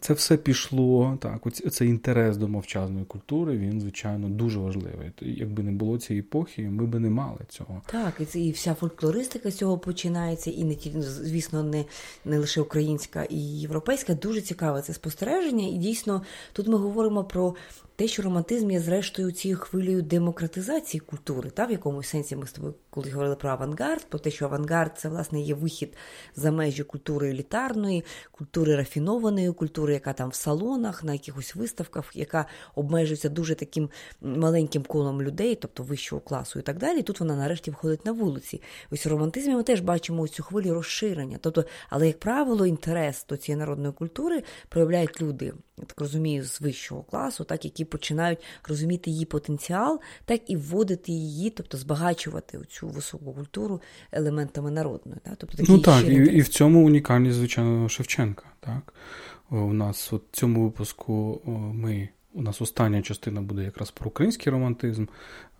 це 0.00 0.14
все 0.14 0.36
пішло, 0.36 1.18
так, 1.20 1.54
цей 1.70 1.88
інтерес 1.88 2.36
до 2.36 2.48
мовчазної 2.48 3.04
культури, 3.04 3.56
він, 3.58 3.80
звичайно, 3.80 4.28
дуже 4.28 4.58
важливий. 4.58 5.10
Якби 5.20 5.62
не 5.62 5.72
було 5.72 5.98
цієї 5.98 6.20
епохи, 6.20 6.62
ми 6.62 6.86
би 6.86 6.98
не 6.98 7.10
мали 7.10 7.38
цього. 7.48 7.82
Так, 7.86 8.14
і 8.20 8.24
це 8.24 8.40
і 8.40 8.50
вся 8.50 8.74
фольклористика 8.74 9.50
з 9.50 9.56
цього 9.56 9.78
починається, 9.78 10.50
і 10.50 10.64
не 10.64 10.76
звісно, 11.02 11.62
не 11.62 11.84
не 12.24 12.38
лише 12.38 12.60
українська 12.60 13.24
і 13.24 13.38
європейська. 13.38 14.14
Дуже 14.14 14.40
цікаве 14.40 14.82
це 14.82 14.94
спостереження. 14.94 15.68
І 15.68 15.72
дійсно, 15.72 16.22
тут 16.52 16.68
ми 16.68 16.78
говоримо 16.78 17.24
про 17.24 17.54
те, 18.02 18.08
що 18.08 18.22
романтизм 18.22 18.70
є, 18.70 18.80
зрештою, 18.80 19.32
цією 19.32 19.58
хвилею 19.58 20.02
демократизації 20.02 21.00
культури, 21.00 21.50
та 21.50 21.66
в 21.66 21.70
якомусь 21.70 22.08
сенсі 22.08 22.36
ми 22.36 22.46
з 22.46 22.52
тобою 22.52 22.74
коли 22.94 23.10
говорили 23.10 23.36
про 23.36 23.50
авангард, 23.50 24.04
про 24.04 24.18
те, 24.18 24.30
що 24.30 24.44
авангард 24.44 24.98
це 24.98 25.08
власне 25.08 25.40
є 25.40 25.54
вихід 25.54 25.96
за 26.36 26.50
межі 26.50 26.82
культури 26.82 27.30
елітарної, 27.30 28.04
культури 28.32 28.76
рафінованої, 28.76 29.52
культури, 29.52 29.94
яка 29.94 30.12
там 30.12 30.28
в 30.30 30.34
салонах, 30.34 31.04
на 31.04 31.12
якихось 31.12 31.54
виставках, 31.54 32.10
яка 32.14 32.46
обмежується 32.74 33.28
дуже 33.28 33.54
таким 33.54 33.90
маленьким 34.20 34.82
колом 34.82 35.22
людей, 35.22 35.54
тобто 35.54 35.82
вищого 35.82 36.20
класу 36.20 36.58
і 36.58 36.62
так 36.62 36.78
далі. 36.78 37.02
Тут 37.02 37.20
вона 37.20 37.36
нарешті 37.36 37.70
виходить 37.70 38.06
на 38.06 38.12
вулиці. 38.12 38.62
Ось 38.90 39.06
у 39.06 39.10
романтизмі 39.10 39.54
ми 39.54 39.62
теж 39.62 39.80
бачимо 39.80 40.28
цю 40.28 40.42
хвилю 40.42 40.74
розширення. 40.74 41.38
Тобто, 41.40 41.64
але, 41.90 42.06
як 42.06 42.20
правило, 42.20 42.66
інтерес 42.66 43.26
до 43.28 43.36
цієї 43.36 43.58
народної 43.58 43.92
культури 43.92 44.42
проявляють 44.68 45.22
люди, 45.22 45.52
я 45.78 45.84
так 45.84 46.00
розумію, 46.00 46.44
з 46.44 46.60
вищого 46.60 47.02
класу, 47.02 47.44
так 47.44 47.64
які 47.64 47.84
починають 47.92 48.38
розуміти 48.68 49.10
її 49.10 49.24
потенціал, 49.24 50.00
так 50.24 50.50
і 50.50 50.56
вводити 50.56 51.12
її, 51.12 51.50
тобто 51.50 51.78
збагачувати 51.78 52.58
цю 52.70 52.88
високу 52.88 53.32
культуру 53.32 53.80
елементами 54.12 54.70
народної. 54.70 55.20
Так? 55.24 55.34
Тобто, 55.38 55.56
такі 55.56 55.72
ну 55.72 55.78
так, 55.78 56.08
і, 56.08 56.14
і 56.14 56.40
в 56.40 56.48
цьому 56.48 56.86
унікальність, 56.86 57.36
звичайно, 57.36 57.88
Шевченка. 57.88 58.44
Так? 58.60 58.94
У 59.50 59.72
нас 59.72 60.12
в 60.12 60.20
цьому 60.32 60.64
випуску 60.64 61.42
ми. 61.74 62.08
У 62.34 62.42
нас 62.42 62.62
остання 62.62 63.02
частина 63.02 63.40
буде 63.40 63.64
якраз 63.64 63.90
про 63.90 64.06
український 64.06 64.52
романтизм. 64.52 65.06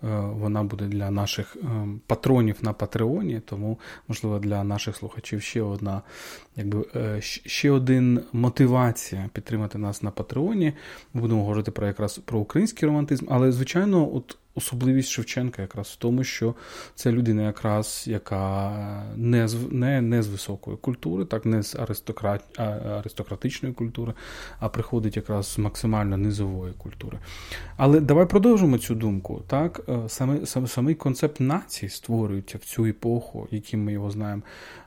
Е, 0.05 0.21
вона 0.21 0.63
буде 0.65 0.85
для 0.85 1.11
наших 1.11 1.57
е, 1.57 1.87
патронів 2.07 2.57
на 2.63 2.73
Патреоні, 2.73 3.41
тому, 3.45 3.79
можливо, 4.09 4.39
для 4.39 4.65
наших 4.65 4.97
слухачів 4.97 5.43
ще 5.43 5.63
одна, 5.63 6.03
якби 6.57 6.85
е, 6.97 7.21
ще 7.21 7.71
один 7.71 8.21
мотивація 8.33 9.31
підтримати 9.33 9.79
нас 9.79 10.03
на 10.03 10.11
Патреоні. 10.11 10.73
Ми 11.15 11.21
будемо 11.21 11.41
говорити 11.41 11.71
про 11.71 11.87
якраз 11.87 12.19
про 12.19 12.39
український 12.39 12.89
романтизм, 12.89 13.27
але, 13.29 13.53
звичайно, 13.53 14.15
от 14.15 14.37
особливість 14.55 15.09
Шевченка 15.09 15.63
якраз 15.63 15.89
в 15.89 15.97
тому, 15.97 16.25
що 16.25 16.55
це 16.95 17.13
людина, 17.13 17.43
якраз 17.43 18.05
яка 18.07 18.73
не 19.17 19.49
з 19.49 19.73
не, 19.73 20.01
не 20.01 20.23
з 20.23 20.29
високої 20.29 20.77
культури, 20.77 21.25
так 21.25 21.47
не 21.47 21.63
з 21.63 21.75
аристократ, 21.75 22.61
аристократичної 22.61 23.75
культури, 23.75 24.15
а 24.59 24.69
приходить 24.69 25.17
якраз 25.17 25.47
з 25.47 25.59
максимально 25.59 26.17
низової 26.17 26.73
культури. 26.73 27.19
Але 27.77 28.01
давай 28.01 28.27
продовжимо 28.27 28.79
цю 28.79 28.95
думку. 28.95 29.43
Так, 29.47 29.81
е, 29.89 29.99
саме, 30.09 30.47
саме 30.47 30.67
самий 30.67 30.95
концепт 30.95 31.41
нації 31.41 31.89
створюється 31.89 32.59
в 32.59 32.65
цю 32.65 32.87
епоху, 32.87 33.49
яким 33.51 33.85
ми 33.85 33.93
його 33.93 34.11
знаємо. 34.11 34.43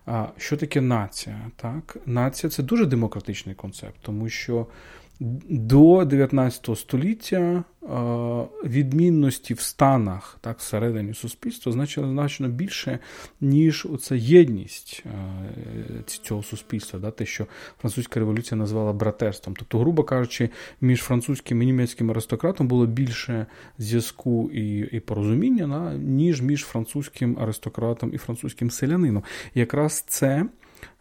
А 0.06 0.28
що 0.38 0.58
таке 0.58 0.82
нація? 0.82 1.52
Так, 1.56 1.98
нація 2.06 2.50
це 2.50 2.64
дуже 2.64 2.86
демократичний 2.86 3.56
концепт, 3.56 3.96
тому 4.02 4.30
що. 4.30 4.68
До 5.20 6.06
19 6.06 6.78
століття 6.78 7.64
відмінності 8.66 9.54
в 9.54 9.60
станах 9.60 10.38
так, 10.42 10.60
всередині 10.60 11.14
суспільства 11.14 11.72
значило 11.72 12.08
значно 12.08 12.48
більше, 12.48 13.00
ніж 13.42 13.88
оця 13.94 14.16
єдність 14.16 15.04
цього 16.06 16.44
суспільства, 16.44 17.00
да, 17.00 17.12
те, 17.12 17.26
що 17.26 17.46
французька 17.82 18.20
революція 18.20 18.58
назвала 18.58 18.94
братерством. 18.94 19.56
Тобто, 19.60 19.80
грубо 19.80 20.04
кажучи, 20.04 20.50
між 20.82 21.02
французьким 21.02 21.62
і 21.62 21.66
німецьким 21.66 22.12
аристократом 22.12 22.68
було 22.68 22.86
більше 22.86 23.46
зв'язку 23.78 24.52
і 24.52 24.80
і 24.80 25.00
порозуміння, 25.00 25.68
да, 25.68 25.98
ніж 25.98 26.42
між 26.42 26.64
французьким 26.64 27.38
аристократом 27.40 28.14
і 28.14 28.18
французьким 28.18 28.72
селянином. 28.72 29.24
І 29.54 29.60
якраз 29.60 30.06
це 30.08 30.46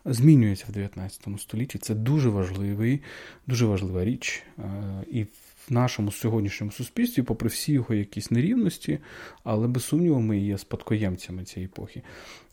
змінюється 0.04 0.66
в 0.68 0.72
19 0.72 1.26
столітті. 1.38 1.78
Це 1.78 1.94
дуже 1.94 2.28
важливий, 2.28 3.00
дуже 3.46 3.66
важлива 3.66 4.04
річ. 4.04 4.42
Е, 4.58 4.62
і 5.10 5.22
в 5.68 5.72
нашому 5.72 6.12
сьогоднішньому 6.12 6.72
суспільстві, 6.72 7.22
попри 7.22 7.48
всі 7.48 7.72
його 7.72 7.94
якісь 7.94 8.30
нерівності, 8.30 8.98
але 9.44 9.68
без 9.68 9.84
сумніву, 9.84 10.20
ми 10.20 10.38
є 10.38 10.58
спадкоємцями 10.58 11.44
цієї 11.44 11.66
епохи. 11.66 12.02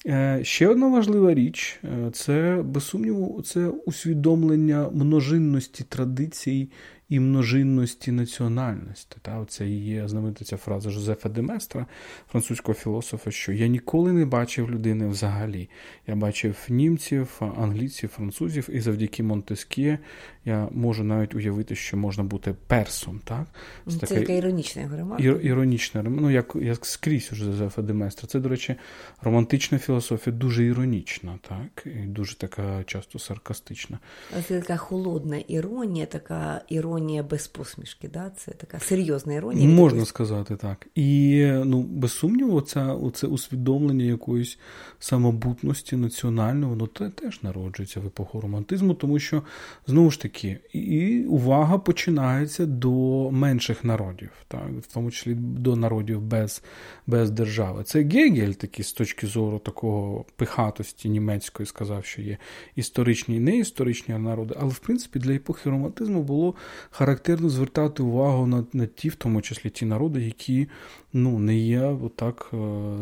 Е, 0.06 0.40
ще 0.44 0.68
одна 0.68 0.88
важлива 0.88 1.34
річ 1.34 1.80
е, 1.84 2.12
це 2.14 2.64
без 2.66 2.84
сумніву, 2.84 3.42
це 3.42 3.68
усвідомлення 3.68 4.90
множинності 4.90 5.84
традицій 5.84 6.70
і 7.12 7.20
множинності 7.20 8.12
національності. 8.12 9.18
Та, 9.22 9.40
Оце 9.40 9.68
є 9.68 10.08
знаменita 10.08 10.44
ця 10.44 10.58
фраза 10.58 10.90
Жозефа 10.90 11.30
Деместра, 11.30 11.86
французького 12.32 12.74
філософа, 12.74 13.32
що 13.32 13.52
я 13.52 13.68
ніколи 13.68 14.14
не 14.14 14.26
бачив 14.26 14.72
людини 14.72 15.08
взагалі. 15.08 15.70
Я 16.08 16.16
бачив 16.16 16.56
німців, 16.70 17.42
англійців, 17.58 18.10
французів, 18.10 18.70
і 18.72 18.80
завдяки 18.80 19.24
Монтескє 19.24 20.00
я 20.46 20.68
можу 20.72 21.04
навіть 21.04 21.36
уявити, 21.36 21.76
що 21.76 21.98
можна 21.98 22.24
бути 22.24 22.56
персом. 22.68 23.22
Так? 23.24 23.46
Це, 23.88 24.08
це 24.08 24.20
така 24.20 24.34
іронічна 24.34 24.90
ремарка. 24.98 25.24
Ір, 25.24 25.40
іронічна 25.44 26.04
ну, 26.04 26.32
як, 26.32 26.56
як 26.62 26.86
скрізь 26.86 27.30
у 27.32 27.36
Жозефа 27.36 27.82
Деместра. 27.82 28.28
Це, 28.28 28.40
до 28.40 28.50
речі, 28.50 28.76
романтична 29.22 29.78
філософія 29.78 30.36
дуже 30.36 30.66
іронічна, 30.66 31.40
так? 31.50 31.86
і 31.86 32.08
дуже 32.08 32.38
така 32.38 32.84
часто 32.84 33.20
саркастична. 33.20 34.00
Це 34.48 34.60
така 34.60 34.78
холодна 34.78 35.38
іронія, 35.38 36.06
така 36.06 36.62
іронія 36.70 37.01
іронія 37.02 37.24
без 37.24 37.48
посмішки. 37.48 38.08
Да? 38.08 38.32
Це 38.38 38.52
така 38.52 38.80
серйозна 38.80 39.34
іронія. 39.34 39.70
Можна 39.70 40.06
сказати 40.06 40.56
так. 40.56 40.88
І 40.96 41.46
ну, 41.66 41.82
без 41.82 42.12
сумніву, 42.12 42.56
оця, 42.56 42.94
оце 42.94 43.28
усвідомлення 43.28 44.06
якоїсь 44.06 44.58
самобутності 45.00 45.96
національної, 45.96 46.70
воно 46.70 46.88
теж 46.88 47.44
народжується 47.44 48.00
в 48.00 48.06
епоху 48.06 48.42
романтизму, 48.42 48.94
тому 48.94 49.20
що, 49.20 49.44
знову 49.88 50.12
ж 50.12 50.22
таки, 50.22 50.58
і 50.74 51.24
увага 51.24 51.78
починається 51.78 52.66
до 52.66 53.32
менших 53.32 53.84
народів, 53.84 54.30
так? 54.48 54.70
в 54.82 54.94
тому 54.94 55.12
числі 55.12 55.34
до 55.36 55.76
народів 55.76 56.22
без 56.22 56.64
без 57.08 57.32
держави. 57.32 57.84
Це 57.84 58.04
Гегель, 58.04 58.52
такий 58.52 58.86
з 58.86 58.94
точки 58.94 59.28
зору 59.28 59.60
такого 59.60 60.26
пихатості 60.36 61.10
німецької, 61.10 61.68
сказав, 61.68 62.06
що 62.06 62.22
є 62.22 62.38
історичні 62.76 63.36
і 63.36 63.40
неісторичні 63.40 64.18
народи, 64.18 64.56
але 64.60 64.70
в 64.70 64.80
принципі 64.80 65.20
для 65.20 65.34
епохи 65.34 65.70
романтизму 65.70 66.24
було 66.24 66.56
характерно 66.92 67.50
звертати 67.50 68.04
увагу 68.04 68.48
на 68.48 68.66
на 68.74 68.86
ті, 68.86 69.10
в 69.10 69.16
тому 69.16 69.42
числі 69.42 69.70
ті 69.70 69.86
народи, 69.86 70.22
які 70.22 70.68
ну, 71.14 71.40
не 71.40 71.58
є 71.58 71.82
отак 71.82 72.50
е, 72.54 72.56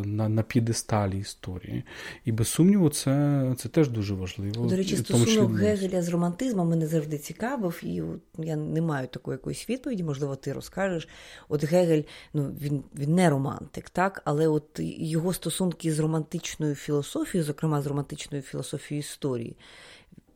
на 0.06 0.30
на 0.30 0.44
п'єдесталі 0.44 1.20
історії. 1.20 1.84
І 2.26 2.32
без 2.32 2.48
сумніву, 2.48 2.90
це 2.90 3.56
це 3.58 3.70
теж 3.70 3.90
дуже 3.90 4.14
важливо. 4.14 4.66
До 4.66 4.76
речі, 4.76 4.98
стосунок 4.98 5.54
Гегеля 5.58 6.02
з 6.02 6.10
романтизмом 6.10 6.70
мене 6.70 6.88
завжди 6.88 7.18
цікавив, 7.18 7.82
і 7.84 8.04
я 8.38 8.56
не 8.56 8.82
маю 8.82 9.08
такої 9.08 9.36
якоїсь 9.36 9.70
відповіді, 9.70 10.04
можливо, 10.04 10.36
ти 10.36 10.54
розкажеш. 10.54 11.08
От 11.50 11.64
Гегель, 11.64 12.04
ну 12.34 12.52
він 12.62 12.84
він 12.96 13.16
не 13.16 13.30
романтик, 13.30 13.90
так, 13.90 14.22
але 14.26 14.48
от 14.48 14.80
його 14.80 15.34
стосунки 15.34 15.94
з 15.94 16.00
романтичною 16.00 16.76
філософією, 16.76 17.46
зокрема 17.46 17.82
з 17.82 17.88
романтичною 17.88 18.44
філософією 18.44 19.00
історії, 19.00 19.58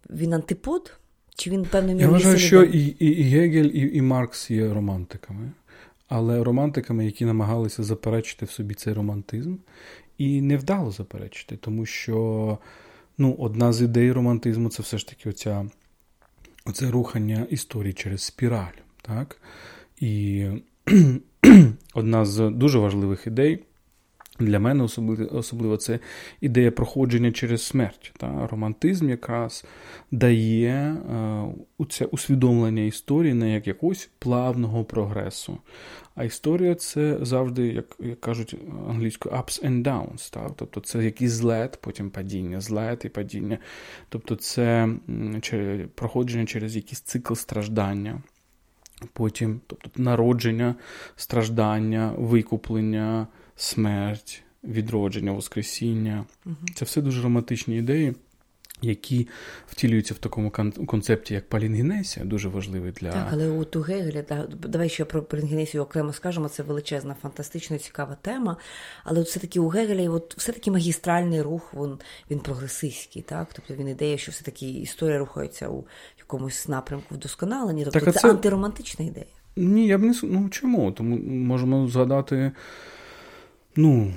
він 0.09 0.33
антипод. 0.33 0.91
Чи 1.35 1.49
він 1.49 1.65
певною 1.65 1.99
Я 1.99 2.07
вважаю, 2.07 2.37
що 2.37 2.63
і 2.63 2.95
і, 2.99 3.07
і 3.07 3.23
Гегель, 3.23 3.69
і, 3.73 3.97
і 3.97 4.01
Маркс 4.01 4.51
є 4.51 4.73
романтиками, 4.73 5.51
але 6.07 6.43
романтиками, 6.43 7.05
які 7.05 7.25
намагалися 7.25 7.83
заперечити 7.83 8.45
в 8.45 8.51
собі 8.51 8.73
цей 8.73 8.93
романтизм, 8.93 9.55
і 10.17 10.41
не 10.41 10.57
вдало 10.57 10.91
заперечити, 10.91 11.57
тому 11.57 11.85
що 11.85 12.57
ну, 13.17 13.35
одна 13.39 13.73
з 13.73 13.81
ідей 13.81 14.11
романтизму 14.11 14.69
це 14.69 14.83
все 14.83 14.97
ж 14.97 15.07
таки 15.07 15.29
оця, 15.29 15.65
оце 16.65 16.91
рухання 16.91 17.47
історії 17.49 17.93
через 17.93 18.21
спіраль. 18.21 18.77
Так? 19.01 19.41
І 19.99 20.45
одна 21.93 22.25
з 22.25 22.49
дуже 22.49 22.79
важливих 22.79 23.27
ідей. 23.27 23.63
Для 24.39 24.59
мене 24.59 24.83
особливо 24.83 25.37
особливо 25.37 25.77
це 25.77 25.99
ідея 26.41 26.71
проходження 26.71 27.31
через 27.31 27.63
смерть. 27.63 28.11
Та? 28.17 28.47
Романтизм 28.47 29.09
якраз 29.09 29.65
дає 30.11 30.97
е, 31.79 31.85
це 31.89 32.05
усвідомлення 32.05 32.83
історії 32.83 33.33
не 33.33 33.53
як 33.53 33.67
якогось 33.67 34.09
плавного 34.19 34.83
прогресу. 34.83 35.57
А 36.15 36.23
історія 36.23 36.75
це 36.75 37.17
завжди, 37.21 37.67
як 37.67 37.85
як 37.99 38.21
кажуть 38.21 38.55
англійською, 38.89 39.35
ups 39.35 39.65
and 39.65 39.83
downs. 39.83 40.33
Та? 40.33 40.49
Тобто 40.55 40.79
це 40.79 41.03
якийсь 41.03 41.31
злет, 41.31 41.79
потім 41.81 42.09
падіння, 42.09 42.61
злет 42.61 43.05
і 43.05 43.09
падіння. 43.09 43.57
Тобто 44.09 44.35
це 44.35 44.89
проходження 45.95 46.45
через 46.45 46.75
якийсь 46.75 47.01
цикл 47.01 47.33
страждання. 47.33 48.21
Потім 49.13 49.61
тобто 49.67 49.89
народження, 49.95 50.75
страждання, 51.15 52.13
викуплення 52.17 53.27
смерть, 53.63 54.43
відродження, 54.63 55.31
Воскресіння. 55.31 56.25
Угу. 56.45 56.55
Це 56.75 56.85
все 56.85 57.01
дуже 57.01 57.21
романтичні 57.21 57.77
ідеї, 57.77 58.15
які 58.81 59.27
втілюються 59.67 60.13
в 60.13 60.17
такому 60.17 60.51
концепті, 60.87 61.33
як 61.33 61.49
палінгенесія, 61.49 62.25
дуже 62.25 62.49
важливий 62.49 62.91
для. 62.91 63.11
Так, 63.11 63.29
але 63.31 63.49
от 63.49 63.75
у 63.75 63.81
Гегеля, 63.81 64.47
давай 64.59 64.89
ще 64.89 65.05
про 65.05 65.23
палінгенесію 65.23 65.83
окремо 65.83 66.13
скажемо, 66.13 66.49
це 66.49 66.63
величезна, 66.63 67.15
фантастична, 67.21 67.77
цікава 67.77 68.17
тема. 68.21 68.57
Але 69.03 69.19
от 69.19 69.27
все-таки 69.27 69.59
у 69.59 69.67
Гегеля 69.67 70.09
от 70.09 70.35
все-таки 70.37 70.71
магістральний 70.71 71.41
рух, 71.41 71.73
він 71.73 71.97
він 72.31 72.39
прогресистський, 72.39 73.21
так? 73.21 73.47
Тобто 73.53 73.73
він 73.73 73.87
ідея, 73.87 74.17
що 74.17 74.31
все-таки 74.31 74.69
історія 74.69 75.17
рухається 75.17 75.69
у 75.69 75.85
якомусь 76.19 76.67
напрямку 76.67 77.15
вдосконалення. 77.15 77.83
Тобто 77.83 77.99
так, 77.99 78.13
це, 78.13 78.19
це 78.19 78.29
антиромантична 78.29 79.05
ідея. 79.05 79.25
Ні, 79.55 79.87
я 79.87 79.97
б 79.97 80.01
не 80.01 80.13
ну 80.23 80.49
чому? 80.49 80.91
Тому 80.91 81.17
можемо 81.27 81.87
згадати 81.87 82.51
ну, 83.75 84.13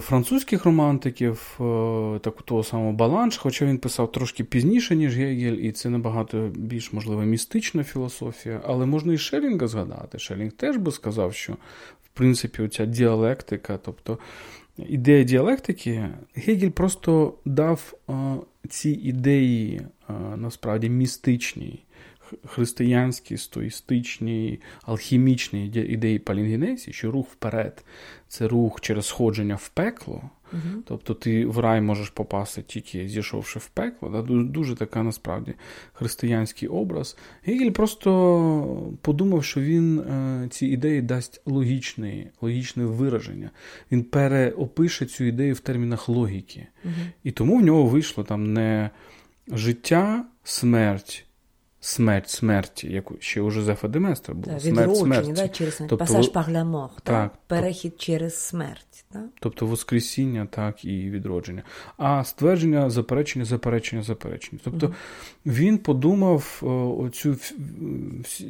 французьких 0.00 0.64
романтиків, 0.64 1.58
е, 1.60 2.18
так 2.18 2.42
того 2.42 2.64
самого 2.64 2.92
Баланш, 2.92 3.36
хоча 3.36 3.66
він 3.66 3.78
писав 3.78 4.12
трошки 4.12 4.44
пізніше, 4.44 4.96
ніж 4.96 5.16
Гегель, 5.16 5.56
і 5.56 5.72
це 5.72 5.90
набагато 5.90 6.50
більш, 6.54 6.92
можливо, 6.92 7.22
містична 7.22 7.84
філософія. 7.84 8.60
Але 8.66 8.86
можна 8.86 9.12
і 9.12 9.18
Шелінга 9.18 9.68
згадати. 9.68 10.18
Шелінг 10.18 10.52
теж 10.52 10.76
би 10.76 10.92
сказав, 10.92 11.34
що 11.34 11.52
в 12.04 12.08
принципі 12.14 12.62
оця 12.62 12.86
діалектика, 12.86 13.78
тобто 13.84 14.18
ідея 14.76 15.24
діалектики, 15.24 16.08
Гегель 16.34 16.70
просто 16.70 17.34
дав 17.44 17.94
а, 18.08 18.36
ці 18.68 18.90
ідеї 18.90 19.80
а, 20.06 20.12
насправді 20.36 20.88
містичні 20.88 21.84
християнські, 22.46 23.36
стоїстичні, 23.36 24.60
алхімічні 24.82 25.66
ідеї 25.66 26.18
палінгенезії, 26.18 26.92
що 26.92 27.10
рух 27.10 27.26
вперед 27.32 27.84
це 28.28 28.48
рух 28.48 28.80
через 28.80 29.06
сходження 29.06 29.54
в 29.54 29.68
пекло. 29.68 30.22
uh 30.52 30.82
Тобто 30.84 31.14
ти 31.14 31.46
в 31.46 31.58
рай 31.58 31.80
можеш 31.80 32.10
попасти 32.10 32.62
тільки 32.62 33.08
зійшовши 33.08 33.58
в 33.58 33.66
пекло. 33.66 34.08
Да? 34.08 34.22
Дуже, 34.22 34.44
дуже 34.44 34.74
така 34.74 35.02
насправді 35.02 35.54
християнський 35.92 36.68
образ. 36.68 37.16
Гегель 37.44 37.70
просто 37.70 38.92
подумав, 39.02 39.44
що 39.44 39.60
він 39.60 39.98
е, 39.98 40.48
ці 40.50 40.66
ідеї 40.66 41.02
дасть 41.02 41.42
логічне, 41.46 42.26
логічне 42.40 42.84
вираження. 42.84 43.50
Він 43.92 44.04
переопише 44.04 45.06
цю 45.06 45.24
ідею 45.24 45.54
в 45.54 45.60
термінах 45.60 46.08
логіки. 46.08 46.66
uh 46.84 46.90
І 47.24 47.30
тому 47.30 47.58
в 47.58 47.62
нього 47.62 47.86
вийшло 47.86 48.24
там 48.24 48.52
не 48.52 48.90
життя, 49.48 50.24
смерть 50.44 51.26
смерть 51.80 52.28
смерті, 52.28 52.92
як 52.92 53.12
ще 53.18 53.40
у 53.40 53.50
Жозефа 53.50 53.88
Деместра 53.88 54.34
було. 54.34 54.52
Так, 54.52 54.60
смерть 54.60 54.96
смерті. 54.96 55.32
Да, 55.32 55.48
через. 55.48 55.76
Тобто, 55.76 55.96
Пасаж 55.96 56.28
par 56.28 56.52
так, 56.52 57.02
так, 57.02 57.32
перехід 57.46 57.92
тоб... 57.92 58.00
через 58.00 58.36
смерть. 58.46 59.04
Так? 59.12 59.22
Тобто 59.40 59.66
Воскресіння, 59.66 60.46
так, 60.50 60.84
і 60.84 61.10
відродження. 61.10 61.62
А 61.96 62.24
ствердження, 62.24 62.90
заперечення, 62.90 63.44
заперечення, 63.44 64.02
заперечення. 64.02 64.60
Тобто 64.64 64.86
угу. 64.86 64.94
він 65.46 65.78
подумав 65.78 66.60
оцю 66.98 67.36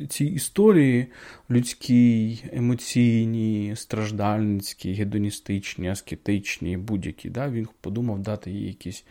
ці 0.08 0.24
історії 0.24 1.06
людські, 1.50 2.38
емоційні, 2.52 3.72
страждальницькі, 3.76 4.92
гедоністичні, 4.92 5.88
аскетичні, 5.88 6.76
будь-які. 6.76 7.30
Да? 7.30 7.48
Він 7.48 7.68
подумав 7.80 8.18
дати 8.18 8.50
їй 8.50 8.66
якийсь 8.66 9.04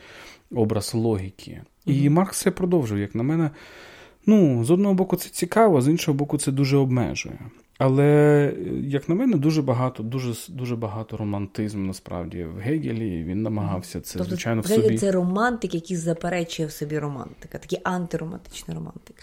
образ 0.51 0.93
логіки. 0.93 1.61
Угу. 1.85 1.95
І 1.97 2.09
Маркс 2.09 2.41
це 2.41 2.51
продовжив, 2.51 2.97
як 2.97 3.15
на 3.15 3.23
мене. 3.23 3.51
Ну, 4.25 4.63
з 4.63 4.71
одного 4.71 4.93
боку, 4.93 5.15
це 5.15 5.29
цікаво, 5.29 5.81
з 5.81 5.87
іншого 5.87 6.17
боку, 6.17 6.37
це 6.37 6.51
дуже 6.51 6.77
обмежує. 6.77 7.39
Але, 7.79 8.53
як 8.83 9.09
на 9.09 9.15
мене, 9.15 9.37
дуже 9.37 9.61
багато 9.61 10.03
дуже 10.03 10.33
дуже 10.49 10.75
багато 10.75 11.17
романтизму 11.17 11.87
насправді 11.87 12.43
в 12.43 12.57
Гегелі. 12.57 13.23
Він 13.23 13.41
намагався 13.43 14.01
це, 14.01 14.17
тобто, 14.17 14.29
звичайно, 14.29 14.61
в 14.61 14.67
собі. 14.67 14.97
Це 14.97 15.11
романтик, 15.11 15.73
який 15.75 15.97
заперечує 15.97 16.67
в 16.67 16.71
собі 16.71 16.99
романтика, 16.99 17.57
такий 17.57 17.79
антиромантичний 17.83 18.77
романтик. 18.77 19.15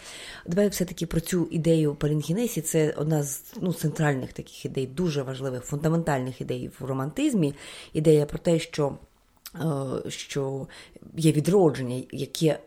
Давай 0.47 0.69
все-таки 0.69 1.07
про 1.07 1.21
цю 1.21 1.49
ідею 1.51 1.95
Палінгінесі. 1.95 2.61
Це 2.61 2.95
одна 2.97 3.23
з 3.23 3.55
ну, 3.61 3.73
центральних 3.73 4.33
таких 4.33 4.65
ідей, 4.65 4.87
дуже 4.87 5.23
важливих, 5.23 5.65
фундаментальних 5.65 6.41
ідей 6.41 6.71
в 6.81 6.85
романтизмі. 6.85 7.55
Ідея 7.93 8.27
про 8.27 8.39
те, 8.39 8.59
що, 8.59 8.99
е, 9.55 10.11
що 10.11 10.67
є 11.17 11.33
відродження, 11.33 12.03
яке 12.13 12.59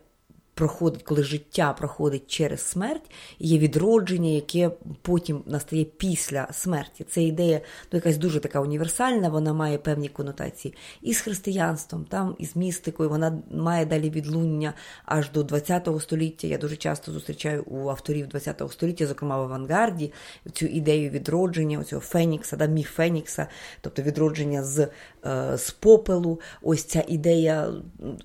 проходить, 0.60 1.02
коли 1.02 1.22
життя 1.22 1.72
проходить 1.72 2.26
через 2.26 2.60
смерть, 2.60 3.10
є 3.38 3.58
відродження, 3.58 4.30
яке 4.30 4.70
потім 5.02 5.42
настає 5.46 5.84
після 5.84 6.48
смерті. 6.52 7.04
Це 7.10 7.22
ідея 7.22 7.60
ну, 7.92 7.96
якась 7.96 8.16
дуже 8.16 8.40
така 8.40 8.60
універсальна, 8.60 9.28
вона 9.28 9.52
має 9.52 9.78
певні 9.78 10.08
конотації 10.08 10.74
і 11.02 11.14
з 11.14 11.20
християнством, 11.20 12.04
там, 12.04 12.36
і 12.38 12.46
з 12.46 12.56
містикою. 12.56 13.08
Вона 13.08 13.42
має 13.50 13.86
далі 13.86 14.10
відлуння 14.10 14.74
аж 15.04 15.30
до 15.30 15.44
ХХ 15.44 16.02
століття. 16.02 16.46
Я 16.46 16.58
дуже 16.58 16.76
часто 16.76 17.12
зустрічаю 17.12 17.62
у 17.62 17.88
авторів 17.88 18.28
ХХ 18.32 18.72
століття, 18.72 19.06
зокрема 19.06 19.38
в 19.38 19.42
авангарді, 19.42 20.12
цю 20.52 20.66
ідею 20.66 21.10
відродження, 21.10 21.84
цього 21.84 22.02
Фенікса, 22.02 22.56
да, 22.56 22.66
міф 22.66 22.90
Фенікса, 22.90 23.46
тобто 23.80 24.02
відродження 24.02 24.64
з, 24.64 24.88
е, 25.26 25.58
з 25.58 25.70
попелу. 25.70 26.40
Ось 26.62 26.84
ця 26.84 27.04
ідея, 27.08 27.72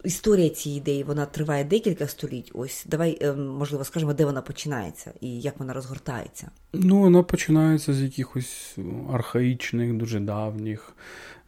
історія 0.03 0.49
цієї 0.49 0.81
ідеї, 0.81 1.03
вона 1.03 1.25
триває 1.25 1.63
декілька 1.63 2.07
століть 2.07 2.24
століть. 2.25 2.51
Ось 2.53 2.85
давай, 2.87 3.17
ем, 3.21 3.47
можливо, 3.47 3.83
скажемо, 3.83 4.13
де 4.13 4.25
вона 4.25 4.41
починається 4.41 5.13
і 5.21 5.41
як 5.41 5.59
вона 5.59 5.73
розгортається. 5.73 6.51
Ну, 6.73 6.99
вона 6.99 7.23
починається 7.23 7.93
з 7.93 8.01
якихось 8.01 8.77
архаїчних, 9.13 9.93
дуже 9.93 10.19
давніх, 10.19 10.95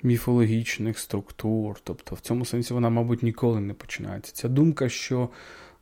міфологічних 0.04 1.00
структур. 1.00 1.80
Тобто, 1.84 2.16
в 2.16 2.20
цьому 2.20 2.46
сенсі 2.46 2.74
вона, 2.74 2.90
мабуть, 2.90 3.24
ніколи 3.24 3.60
не 3.60 3.74
починається. 3.74 4.34
Ця 4.34 4.48
думка, 4.48 4.90
що 4.90 5.30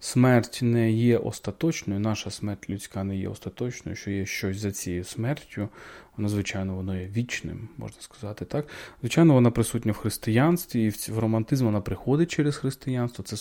смерть 0.06 0.60
не 0.62 0.92
є 0.92 1.18
остаточною, 1.18 2.00
наша 2.00 2.32
смерть 2.32 2.70
людська 2.70 3.04
не 3.04 3.18
є 3.18 3.30
остаточною, 3.30 3.96
що 3.96 4.12
є 4.12 4.26
щось 4.26 4.58
за 4.58 4.72
цією 4.72 5.04
смертю, 5.04 5.70
воно, 6.18 6.30
звичайно, 6.30 6.76
воно 6.76 7.00
є 7.00 7.08
вічним, 7.08 7.70
можна 7.78 8.02
сказати 8.02 8.46
так. 8.46 8.68
Звичайно, 9.02 9.34
вона 9.34 9.52
присутня 9.52 9.92
в 9.92 9.96
християнстві, 9.96 10.84
і 10.84 11.12
в 11.12 11.20
романтизм 11.20 11.66
вона 11.66 11.82
приходить 11.82 12.32
через 12.32 12.56
християнство. 12.56 13.24
Це 13.24 13.38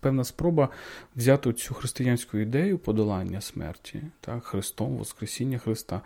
певна 0.00 0.24
спроба 0.24 0.68
взяти 1.16 1.52
цю 1.52 1.74
християнську 1.74 2.38
ідею 2.38 2.78
подолання 2.78 3.40
смерті, 3.40 4.02
так, 4.20 4.44
Христом, 4.44 4.96
Воскресіння 4.96 5.58
Христа, 5.58 6.00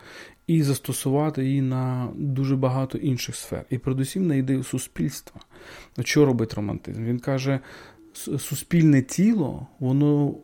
і 0.47 0.63
застосувати 0.63 1.45
її 1.45 1.61
на 1.61 2.09
дуже 2.15 2.55
багато 2.55 2.97
інших 2.97 3.35
сфер. 3.35 3.65
І 3.69 3.77
передусім 3.77 4.27
на 4.27 4.35
ідею 4.35 4.63
суспільства. 4.63 5.41
Що 5.99 6.25
робить 6.25 6.53
романтизм? 6.53 7.05
Він 7.05 7.19
каже, 7.19 7.59
суспільне 8.13 9.01
тіло, 9.01 9.67
воно 9.79 10.35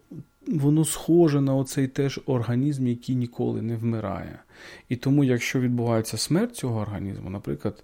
воно 0.47 0.85
схоже 0.85 1.41
на 1.41 1.55
оцей 1.55 1.87
теж 1.87 2.19
організм, 2.25 2.87
який 2.87 3.15
ніколи 3.15 3.61
не 3.61 3.75
вмирає. 3.75 4.39
І 4.89 4.95
тому, 4.95 5.23
якщо 5.23 5.59
відбувається 5.59 6.17
смерть 6.17 6.55
цього 6.55 6.79
організму, 6.79 7.29
наприклад, 7.29 7.83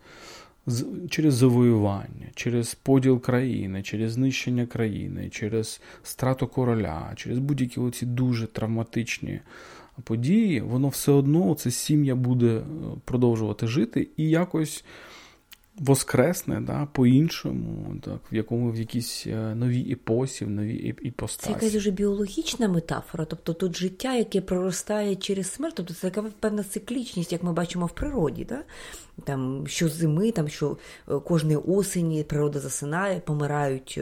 через 1.09 1.33
завоювання, 1.33 2.27
через 2.35 2.75
поділ 2.75 3.21
країни, 3.21 3.83
через 3.83 4.11
знищення 4.11 4.65
країни, 4.65 5.29
через 5.29 5.81
страту 6.03 6.47
короля, 6.47 7.11
через 7.15 7.39
будь-які 7.39 7.79
оці 7.79 8.05
дуже 8.05 8.47
травматичні 8.47 9.39
події, 10.03 10.61
воно 10.61 10.87
все 10.87 11.11
одно, 11.11 11.55
це 11.55 11.71
сім'я 11.71 12.15
буде 12.15 12.47
е, 12.47 12.63
продовжувати 13.05 13.67
жити 13.67 14.07
і 14.17 14.29
якось 14.29 14.85
воскресне 15.77 16.61
да, 16.61 16.87
по-іншому, 16.91 17.95
так, 18.01 18.19
в 18.31 18.35
якому 18.35 18.71
в 18.71 18.75
якійсь 18.75 19.27
е, 19.27 19.55
новій 19.55 19.91
епосі, 19.91 20.45
в 20.45 20.49
новій 20.49 20.95
іпостасі. 21.01 21.47
Це 21.47 21.53
якась 21.53 21.73
дуже 21.73 21.91
біологічна 21.91 22.67
метафора, 22.67 23.25
тобто 23.25 23.53
тут 23.53 23.77
життя, 23.77 24.13
яке 24.13 24.41
проростає 24.41 25.15
через 25.15 25.51
смерть, 25.51 25.73
тобто 25.75 25.93
це 25.93 26.09
така 26.09 26.29
певна 26.39 26.63
циклічність, 26.63 27.31
як 27.31 27.43
ми 27.43 27.53
бачимо 27.53 27.85
в 27.85 27.91
природі. 27.91 28.45
Да? 28.45 28.63
Там, 29.23 29.67
Що 29.67 29.89
зими, 29.89 30.31
там, 30.31 30.47
що 30.47 30.77
е, 31.09 31.19
кожної 31.19 31.57
осені 31.57 32.23
природа 32.23 32.59
засинає, 32.59 33.19
помирають. 33.19 33.99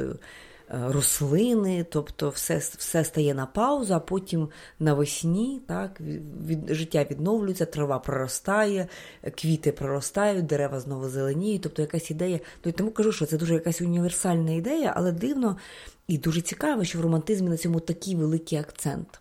Е, 0.74 0.92
рослини, 0.92 1.86
тобто 1.90 2.30
все 2.30 2.58
все 2.58 3.04
стає 3.04 3.34
на 3.34 3.46
паузу, 3.46 3.94
а 3.94 4.00
потім 4.00 4.50
навесні 4.80 5.62
так, 5.68 6.02
від, 6.46 6.74
життя 6.74 7.06
відновлюється, 7.12 7.66
трава 7.66 8.00
проростає, 8.00 8.88
квіти 9.36 9.72
проростають, 9.72 10.46
дерева 10.46 10.80
знову 10.80 11.10
зеленіють. 11.10 11.62
Тобто 11.62 11.82
якась 11.82 12.12
ідея. 12.12 12.40
Ну, 12.66 12.72
Тому 12.72 12.92
кажу, 12.92 13.12
що 13.12 13.26
це 13.26 13.38
дуже 13.38 13.54
якась 13.54 13.82
універсальна 13.82 14.52
ідея, 14.52 14.94
але 14.96 15.12
дивно 15.12 15.58
і 16.08 16.18
дуже 16.18 16.42
цікаво, 16.42 16.84
що 16.84 17.00
в 17.00 17.02
романтизмі 17.02 17.50
на 17.50 17.58
цьому 17.58 17.80
такий 17.80 18.16
великий 18.16 18.58
акцент. 18.58 19.20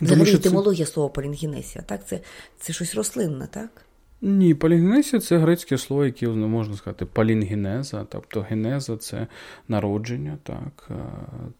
Взагалі, 0.00 0.34
етимологія 0.34 0.86
це... 0.86 0.92
слова 0.92 1.08
полінгенесія, 1.08 1.84
так? 1.84 2.06
Це, 2.06 2.20
це 2.60 2.72
щось 2.72 2.94
рослинне, 2.94 3.48
так? 3.50 3.70
Ні, 4.20 4.54
полігенезія 4.54 5.20
це 5.20 5.38
грецьке 5.38 5.78
слово, 5.78 6.04
яке 6.04 6.28
можна 6.28 6.76
сказати 6.76 7.06
палінгенеза, 7.06 8.06
тобто 8.08 8.40
генеза 8.40 8.96
це 8.96 9.26
народження, 9.68 10.38
так, 10.42 10.90